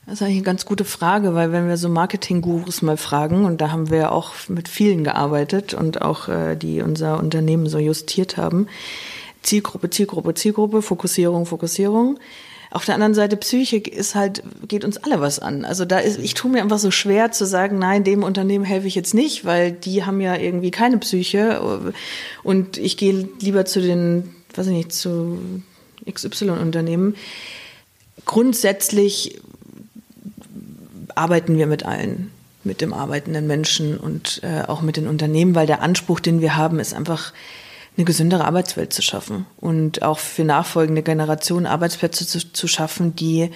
Das 0.09 0.21
ist 0.21 0.21
eigentlich 0.23 0.37
eine 0.37 0.45
ganz 0.45 0.65
gute 0.65 0.85
Frage, 0.85 1.35
weil 1.35 1.51
wenn 1.51 1.67
wir 1.67 1.77
so 1.77 1.87
Marketing-Gurus 1.87 2.81
mal 2.81 2.97
fragen, 2.97 3.45
und 3.45 3.61
da 3.61 3.69
haben 3.69 3.91
wir 3.91 4.11
auch 4.11 4.33
mit 4.47 4.67
vielen 4.67 5.03
gearbeitet 5.03 5.75
und 5.75 6.01
auch 6.01 6.27
äh, 6.27 6.55
die 6.55 6.81
unser 6.81 7.19
Unternehmen 7.19 7.67
so 7.69 7.77
justiert 7.77 8.35
haben, 8.35 8.65
Zielgruppe, 9.43 9.91
Zielgruppe, 9.91 10.33
Zielgruppe, 10.33 10.81
Fokussierung, 10.81 11.45
Fokussierung. 11.45 12.19
Auf 12.71 12.85
der 12.85 12.95
anderen 12.95 13.13
Seite 13.13 13.37
Psychik 13.37 13.87
ist 13.87 14.15
halt, 14.15 14.41
geht 14.67 14.83
uns 14.83 14.97
alle 14.97 15.21
was 15.21 15.37
an. 15.37 15.63
Also 15.63 15.85
da 15.85 15.99
ist, 15.99 16.17
ich 16.17 16.33
tue 16.33 16.49
mir 16.49 16.63
einfach 16.63 16.79
so 16.79 16.89
schwer 16.89 17.31
zu 17.31 17.45
sagen, 17.45 17.77
nein, 17.77 18.03
dem 18.03 18.23
Unternehmen 18.23 18.65
helfe 18.65 18.87
ich 18.87 18.95
jetzt 18.95 19.13
nicht, 19.13 19.45
weil 19.45 19.71
die 19.71 20.05
haben 20.05 20.21
ja 20.21 20.35
irgendwie 20.35 20.71
keine 20.71 20.97
Psyche 20.97 21.93
und 22.41 22.79
ich 22.79 22.97
gehe 22.97 23.29
lieber 23.41 23.65
zu 23.65 23.79
den, 23.79 24.33
weiß 24.55 24.65
ich 24.65 24.73
nicht, 24.73 24.91
zu 24.91 25.37
XY-Unternehmen. 26.07 27.15
Grundsätzlich 28.25 29.39
arbeiten 31.19 31.57
wir 31.57 31.67
mit 31.67 31.85
allen, 31.85 32.31
mit 32.63 32.81
dem 32.81 32.93
arbeitenden 32.93 33.45
Menschen 33.45 33.97
und 33.97 34.41
äh, 34.43 34.63
auch 34.67 34.81
mit 34.81 34.97
den 34.97 35.07
Unternehmen, 35.07 35.55
weil 35.55 35.67
der 35.67 35.81
Anspruch, 35.81 36.19
den 36.19 36.41
wir 36.41 36.55
haben, 36.55 36.79
ist 36.79 36.93
einfach, 36.93 37.33
eine 37.97 38.05
gesündere 38.05 38.45
Arbeitswelt 38.45 38.93
zu 38.93 39.01
schaffen 39.01 39.45
und 39.57 40.03
auch 40.03 40.19
für 40.19 40.45
nachfolgende 40.45 41.03
Generationen 41.03 41.65
Arbeitsplätze 41.65 42.25
zu, 42.25 42.53
zu 42.53 42.67
schaffen, 42.67 43.13
die 43.15 43.49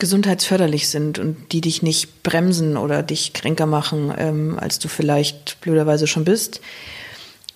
gesundheitsförderlich 0.00 0.88
sind 0.88 1.20
und 1.20 1.52
die 1.52 1.60
dich 1.60 1.82
nicht 1.82 2.24
bremsen 2.24 2.76
oder 2.76 3.04
dich 3.04 3.34
kränker 3.34 3.66
machen, 3.66 4.12
ähm, 4.16 4.58
als 4.58 4.80
du 4.80 4.88
vielleicht 4.88 5.60
blöderweise 5.60 6.08
schon 6.08 6.24
bist. 6.24 6.60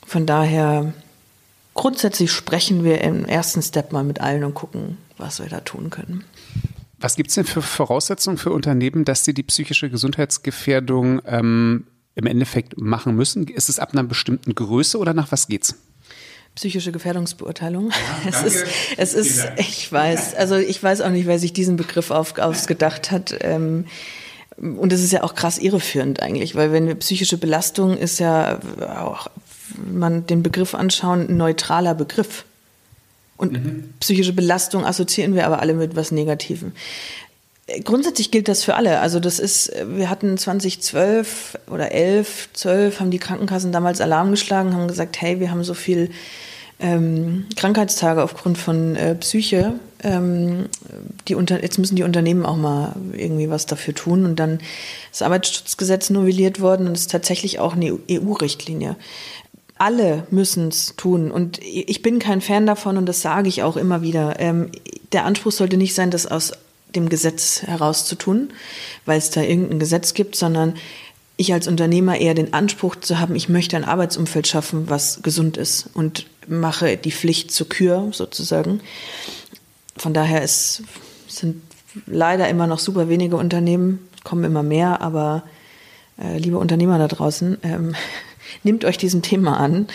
Von 0.06 0.24
daher, 0.24 0.92
grundsätzlich 1.74 2.30
sprechen 2.30 2.84
wir 2.84 3.00
im 3.00 3.24
ersten 3.24 3.62
Step 3.62 3.92
mal 3.92 4.04
mit 4.04 4.20
allen 4.20 4.44
und 4.44 4.54
gucken, 4.54 4.98
was 5.18 5.40
wir 5.40 5.48
da 5.48 5.60
tun 5.60 5.90
können. 5.90 6.24
Was 7.02 7.16
gibt 7.16 7.30
es 7.30 7.34
denn 7.34 7.44
für 7.44 7.62
Voraussetzungen 7.62 8.38
für 8.38 8.52
Unternehmen, 8.52 9.04
dass 9.04 9.24
sie 9.24 9.34
die 9.34 9.42
psychische 9.42 9.90
Gesundheitsgefährdung 9.90 11.20
ähm, 11.26 11.84
im 12.14 12.26
Endeffekt 12.26 12.80
machen 12.80 13.16
müssen? 13.16 13.48
Ist 13.48 13.68
es 13.68 13.80
ab 13.80 13.92
einer 13.92 14.04
bestimmten 14.04 14.54
Größe 14.54 14.96
oder 14.98 15.12
nach 15.12 15.32
was 15.32 15.48
geht's? 15.48 15.74
psychische 16.54 16.92
Gefährdungsbeurteilung. 16.92 17.90
Ja, 17.90 18.28
es 18.28 18.42
ist, 18.42 18.66
es 18.98 19.14
ist, 19.14 19.48
ich 19.56 19.90
weiß, 19.90 20.34
also 20.34 20.56
ich 20.56 20.82
weiß 20.82 21.00
auch 21.00 21.10
nicht, 21.10 21.26
wer 21.26 21.38
sich 21.38 21.52
diesen 21.52 21.76
Begriff 21.76 22.10
auf, 22.10 22.38
ausgedacht 22.38 23.10
hat. 23.10 23.34
Ähm, 23.40 23.86
und 24.58 24.92
es 24.92 25.02
ist 25.02 25.12
ja 25.12 25.22
auch 25.22 25.34
krass 25.34 25.58
irreführend 25.58 26.20
eigentlich, 26.20 26.54
weil 26.54 26.72
wenn 26.72 26.86
wir 26.86 26.94
psychische 26.96 27.38
Belastung 27.38 27.96
ist 27.96 28.20
ja 28.20 28.60
auch, 28.96 29.28
wenn 29.76 29.98
man 29.98 30.26
den 30.26 30.42
Begriff 30.42 30.74
anschauen, 30.74 31.28
ein 31.28 31.36
neutraler 31.36 31.94
Begriff. 31.94 32.44
Und 33.36 33.52
mhm. 33.52 33.94
psychische 34.00 34.32
Belastung 34.32 34.84
assoziieren 34.84 35.34
wir 35.34 35.46
aber 35.46 35.60
alle 35.60 35.74
mit 35.74 35.96
was 35.96 36.12
Negativem. 36.12 36.72
Grundsätzlich 37.84 38.30
gilt 38.30 38.48
das 38.48 38.64
für 38.64 38.74
alle. 38.74 39.00
Also 39.00 39.20
das 39.20 39.38
ist, 39.38 39.72
wir 39.86 40.10
hatten 40.10 40.36
2012 40.36 41.58
oder 41.70 41.92
11, 41.92 42.50
12 42.52 43.00
haben 43.00 43.10
die 43.10 43.18
Krankenkassen 43.18 43.72
damals 43.72 44.00
Alarm 44.00 44.30
geschlagen, 44.30 44.74
haben 44.74 44.88
gesagt, 44.88 45.20
hey, 45.20 45.40
wir 45.40 45.50
haben 45.50 45.64
so 45.64 45.74
viel 45.74 46.10
ähm, 46.82 47.46
Krankheitstage 47.56 48.22
aufgrund 48.22 48.58
von 48.58 48.96
äh, 48.96 49.14
Psyche. 49.14 49.74
Ähm, 50.02 50.66
die 51.28 51.36
unter, 51.36 51.62
jetzt 51.62 51.78
müssen 51.78 51.94
die 51.94 52.02
Unternehmen 52.02 52.44
auch 52.44 52.56
mal 52.56 52.96
irgendwie 53.12 53.48
was 53.48 53.66
dafür 53.66 53.94
tun. 53.94 54.24
Und 54.24 54.36
dann 54.36 54.54
ist 55.12 55.20
das 55.20 55.22
Arbeitsschutzgesetz 55.22 56.10
novelliert 56.10 56.60
worden 56.60 56.88
und 56.88 56.96
es 56.96 57.02
ist 57.02 57.12
tatsächlich 57.12 57.60
auch 57.60 57.74
eine 57.74 57.96
EU-Richtlinie. 58.10 58.96
Alle 59.82 60.28
müssen 60.30 60.68
es 60.68 60.94
tun. 60.96 61.32
Und 61.32 61.58
ich 61.58 62.02
bin 62.02 62.20
kein 62.20 62.40
Fan 62.40 62.66
davon 62.66 62.96
und 62.96 63.06
das 63.06 63.20
sage 63.20 63.48
ich 63.48 63.64
auch 63.64 63.76
immer 63.76 64.00
wieder. 64.00 64.38
Ähm, 64.38 64.70
der 65.10 65.24
Anspruch 65.24 65.50
sollte 65.50 65.76
nicht 65.76 65.92
sein, 65.92 66.12
das 66.12 66.24
aus 66.24 66.52
dem 66.94 67.08
Gesetz 67.08 67.62
herauszutun, 67.62 68.52
weil 69.06 69.18
es 69.18 69.30
da 69.30 69.42
irgendein 69.42 69.80
Gesetz 69.80 70.14
gibt, 70.14 70.36
sondern 70.36 70.74
ich 71.36 71.52
als 71.52 71.66
Unternehmer 71.66 72.16
eher 72.16 72.34
den 72.34 72.54
Anspruch 72.54 72.94
zu 72.94 73.18
haben, 73.18 73.34
ich 73.34 73.48
möchte 73.48 73.76
ein 73.76 73.84
Arbeitsumfeld 73.84 74.46
schaffen, 74.46 74.88
was 74.88 75.20
gesund 75.24 75.56
ist 75.56 75.90
und 75.94 76.26
mache 76.46 76.96
die 76.96 77.10
Pflicht 77.10 77.50
zur 77.50 77.68
Kür 77.68 78.10
sozusagen. 78.12 78.82
Von 79.96 80.14
daher 80.14 80.42
ist, 80.42 80.84
sind 81.26 81.60
leider 82.06 82.48
immer 82.48 82.68
noch 82.68 82.78
super 82.78 83.08
wenige 83.08 83.34
Unternehmen, 83.36 84.08
kommen 84.22 84.44
immer 84.44 84.62
mehr, 84.62 85.00
aber 85.00 85.42
äh, 86.22 86.38
liebe 86.38 86.58
Unternehmer 86.58 86.98
da 86.98 87.08
draußen, 87.08 87.58
ähm, 87.64 87.96
nehmt 88.62 88.84
euch 88.84 88.98
diesem 88.98 89.22
Thema 89.22 89.58
an 89.58 89.86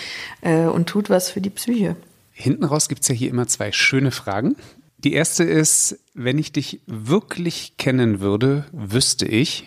äh, 0.42 0.66
und 0.66 0.88
tut 0.88 1.10
was 1.10 1.30
für 1.30 1.42
die 1.42 1.50
Psyche. 1.50 1.96
Hinten 2.34 2.66
raus 2.66 2.88
gibt 2.88 3.02
es 3.02 3.08
ja 3.08 3.16
hier 3.16 3.30
immer 3.30 3.48
zwei 3.48 3.72
schöne 3.72 4.12
Fragen. 4.12 4.56
Die 5.00 5.14
erste 5.14 5.44
ist, 5.44 6.00
wenn 6.14 6.38
ich 6.38 6.52
dich 6.52 6.82
wirklich 6.86 7.74
kennen 7.78 8.20
würde, 8.20 8.66
wüsste 8.72 9.26
ich. 9.26 9.66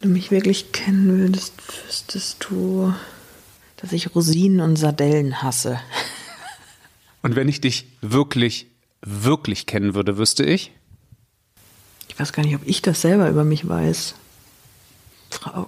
Wenn 0.00 0.10
du 0.10 0.14
mich 0.14 0.30
wirklich 0.30 0.72
kennen 0.72 1.18
würdest, 1.18 1.54
wüsstest 1.86 2.46
du, 2.48 2.92
dass 3.76 3.92
ich 3.92 4.14
Rosinen 4.14 4.60
und 4.60 4.76
Sardellen 4.76 5.42
hasse. 5.42 5.80
Und 7.22 7.36
wenn 7.36 7.48
ich 7.48 7.60
dich 7.60 7.86
wirklich, 8.00 8.66
wirklich 9.00 9.66
kennen 9.66 9.94
würde, 9.94 10.18
wüsste 10.18 10.44
ich? 10.44 10.72
Ich 12.08 12.18
weiß 12.18 12.32
gar 12.32 12.44
nicht, 12.44 12.56
ob 12.56 12.62
ich 12.66 12.82
das 12.82 13.00
selber 13.00 13.28
über 13.30 13.44
mich 13.44 13.68
weiß. 13.68 14.16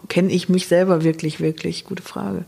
Kenne 0.08 0.32
ich 0.32 0.48
mich 0.48 0.66
selber 0.68 1.04
wirklich, 1.04 1.40
wirklich? 1.40 1.84
Gute 1.84 2.02
Frage. 2.02 2.44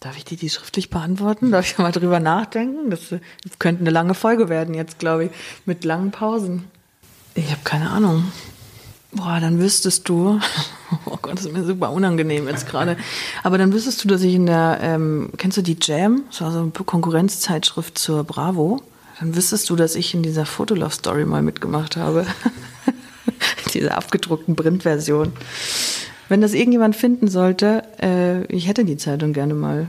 Darf 0.00 0.16
ich 0.16 0.24
die, 0.24 0.36
die 0.36 0.50
schriftlich 0.50 0.90
beantworten? 0.90 1.50
Darf 1.50 1.66
ich 1.66 1.78
mal 1.78 1.92
drüber 1.92 2.20
nachdenken? 2.20 2.90
Das, 2.90 3.08
das 3.08 3.58
könnte 3.58 3.80
eine 3.80 3.90
lange 3.90 4.14
Folge 4.14 4.48
werden 4.48 4.74
jetzt, 4.74 4.98
glaube 4.98 5.26
ich, 5.26 5.30
mit 5.64 5.84
langen 5.84 6.10
Pausen. 6.10 6.64
Ich 7.34 7.50
habe 7.50 7.62
keine 7.64 7.90
Ahnung. 7.90 8.30
Boah, 9.12 9.38
dann 9.40 9.60
wüsstest 9.60 10.08
du, 10.08 10.40
oh 11.06 11.18
Gott, 11.22 11.34
das 11.38 11.46
ist 11.46 11.52
mir 11.52 11.64
super 11.64 11.90
unangenehm 11.92 12.48
jetzt 12.48 12.66
gerade, 12.66 12.96
aber 13.44 13.58
dann 13.58 13.72
wüsstest 13.72 14.02
du, 14.02 14.08
dass 14.08 14.22
ich 14.22 14.34
in 14.34 14.46
der, 14.46 14.78
ähm, 14.82 15.30
kennst 15.36 15.56
du 15.56 15.62
die 15.62 15.76
Jam? 15.80 16.24
Das 16.30 16.40
war 16.40 16.52
so 16.52 16.58
eine 16.58 16.70
Konkurrenzzeitschrift 16.70 17.96
zur 17.96 18.24
Bravo. 18.24 18.82
Dann 19.20 19.36
wüsstest 19.36 19.70
du, 19.70 19.76
dass 19.76 19.94
ich 19.94 20.12
in 20.14 20.22
dieser 20.22 20.44
Fotolove-Story 20.44 21.24
mal 21.24 21.42
mitgemacht 21.42 21.96
habe. 21.96 22.26
Diese 23.74 23.94
abgedruckten 23.94 24.56
Printversion. 24.56 25.32
Wenn 26.28 26.40
das 26.40 26.54
irgendjemand 26.54 26.96
finden 26.96 27.28
sollte, 27.28 27.82
äh, 28.00 28.44
ich 28.46 28.66
hätte 28.66 28.84
die 28.84 28.96
Zeitung 28.96 29.32
gerne 29.32 29.54
mal. 29.54 29.88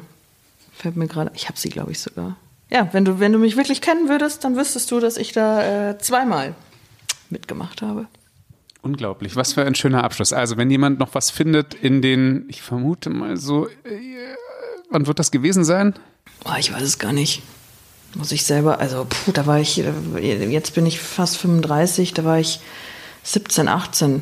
Fällt 0.74 0.98
mir 0.98 1.08
gerade, 1.08 1.32
ich 1.34 1.48
habe 1.48 1.58
sie, 1.58 1.69
glaube 1.69 1.91
ich, 1.91 2.00
sogar. 2.00 2.36
Ja, 2.69 2.89
wenn 2.91 3.06
du, 3.06 3.19
wenn 3.19 3.32
du 3.32 3.39
mich 3.39 3.56
wirklich 3.56 3.80
kennen 3.80 4.10
würdest, 4.10 4.43
dann 4.43 4.58
wüsstest 4.58 4.91
du, 4.91 5.00
dass 5.00 5.17
ich 5.17 5.32
da 5.32 5.91
äh, 5.91 5.98
zweimal 6.00 6.56
mitgemacht 7.30 7.82
habe. 7.82 8.08
Unglaublich, 8.82 9.36
was 9.36 9.54
für 9.54 9.63
ein 9.63 9.76
schöner 9.76 10.04
Abschluss. 10.04 10.34
Also, 10.34 10.58
wenn 10.58 10.69
jemand 10.69 11.00
noch 11.00 11.15
was 11.15 11.32
findet 11.32 11.74
in 11.74 12.02
den, 12.02 12.45
ich 12.50 12.62
vermute 12.62 13.10
mal 13.10 13.38
so, 13.38 13.67
äh, 13.67 13.71
wann 14.89 15.08
wird 15.08 15.19
das 15.19 15.32
gewesen 15.32 15.63
sein? 15.63 15.95
Oh, 16.43 16.54
ich 16.60 16.74
weiß 16.74 16.82
es 16.82 17.00
gar 17.00 17.13
nicht. 17.13 17.41
Muss 18.15 18.32
ich 18.32 18.45
selber, 18.45 18.80
also, 18.80 19.06
puh, 19.10 19.32
da 19.32 19.45
war 19.45 19.60
ich, 19.60 19.80
äh, 19.80 20.50
jetzt 20.50 20.76
bin 20.76 20.86
ich 20.86 21.00
fast 21.00 21.38
35, 21.38 22.13
da 22.13 22.26
war 22.26 22.39
ich 22.39 22.60
17, 23.25 23.67
18. 23.67 24.21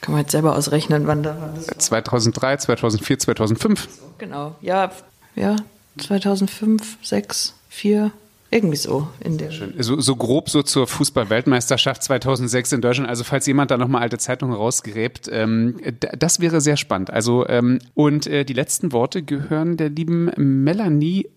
Kann 0.00 0.12
man 0.12 0.20
jetzt 0.20 0.32
selber 0.32 0.54
ausrechnen, 0.54 1.06
wann 1.06 1.22
da 1.22 1.40
war. 1.40 1.54
Das 1.54 1.78
2003, 1.86 2.58
2004, 2.58 3.18
2005. 3.18 3.88
Genau, 4.18 4.54
ja, 4.60 4.92
ja, 5.34 5.56
2005, 5.98 6.98
6, 7.02 7.54
4, 7.70 8.12
irgendwie 8.50 8.76
so 8.76 9.08
in 9.20 9.38
der. 9.38 9.50
Schön. 9.50 9.74
So, 9.78 9.98
so 10.00 10.14
grob 10.14 10.50
so 10.50 10.62
zur 10.62 10.86
Fußball-Weltmeisterschaft 10.86 12.02
2006 12.02 12.72
in 12.72 12.80
Deutschland. 12.82 13.08
Also 13.08 13.24
falls 13.24 13.46
jemand 13.46 13.70
da 13.70 13.78
nochmal 13.78 14.02
alte 14.02 14.18
Zeitungen 14.18 14.54
rausgräbt, 14.54 15.28
ähm, 15.32 15.80
das 16.00 16.38
wäre 16.38 16.60
sehr 16.60 16.76
spannend. 16.76 17.10
Also 17.10 17.48
ähm, 17.48 17.78
und 17.94 18.26
äh, 18.26 18.44
die 18.44 18.52
letzten 18.52 18.92
Worte 18.92 19.22
gehören 19.22 19.76
der 19.76 19.88
lieben 19.88 20.30
Melanie. 20.36 21.28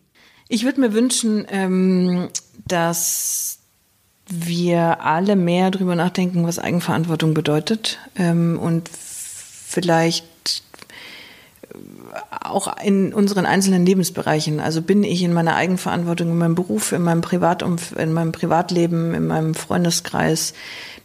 Ich 0.49 0.63
würde 0.63 0.81
mir 0.81 0.93
wünschen, 0.93 1.47
ähm, 1.49 2.27
dass 2.67 3.59
wir 4.29 5.01
alle 5.01 5.35
mehr 5.35 5.71
darüber 5.71 5.95
nachdenken, 5.95 6.45
was 6.45 6.59
Eigenverantwortung 6.59 7.33
bedeutet 7.33 7.99
ähm, 8.17 8.59
und 8.59 8.89
vielleicht 8.89 10.25
auch 12.31 12.77
in 12.83 13.13
unseren 13.13 13.45
einzelnen 13.45 13.85
Lebensbereichen. 13.85 14.59
Also 14.59 14.81
bin 14.81 15.03
ich 15.03 15.21
in 15.21 15.33
meiner 15.33 15.55
Eigenverantwortung 15.55 16.29
in 16.29 16.37
meinem 16.37 16.55
Beruf, 16.55 16.91
in 16.91 17.03
meinem 17.03 17.21
Privatumf 17.21 17.95
in 17.97 18.13
meinem 18.13 18.31
Privatleben, 18.31 19.13
in 19.13 19.27
meinem 19.27 19.53
Freundeskreis, 19.53 20.53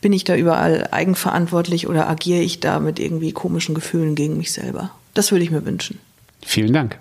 bin 0.01 0.13
ich 0.13 0.25
da 0.25 0.35
überall 0.35 0.89
eigenverantwortlich 0.91 1.89
oder 1.89 2.09
agiere 2.09 2.43
ich 2.43 2.61
da 2.61 2.81
mit 2.81 2.99
irgendwie 2.99 3.33
komischen 3.33 3.75
Gefühlen 3.75 4.15
gegen 4.15 4.37
mich 4.37 4.53
selber? 4.53 4.91
Das 5.15 5.31
würde 5.31 5.45
ich 5.45 5.51
mir 5.51 5.65
wünschen. 5.65 6.01
Vielen 6.45 6.73
Dank. 6.73 6.99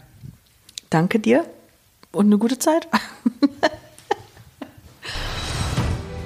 Danke 0.89 1.19
dir 1.19 1.45
und 2.11 2.27
eine 2.27 2.37
gute 2.37 2.59
Zeit. 2.59 2.87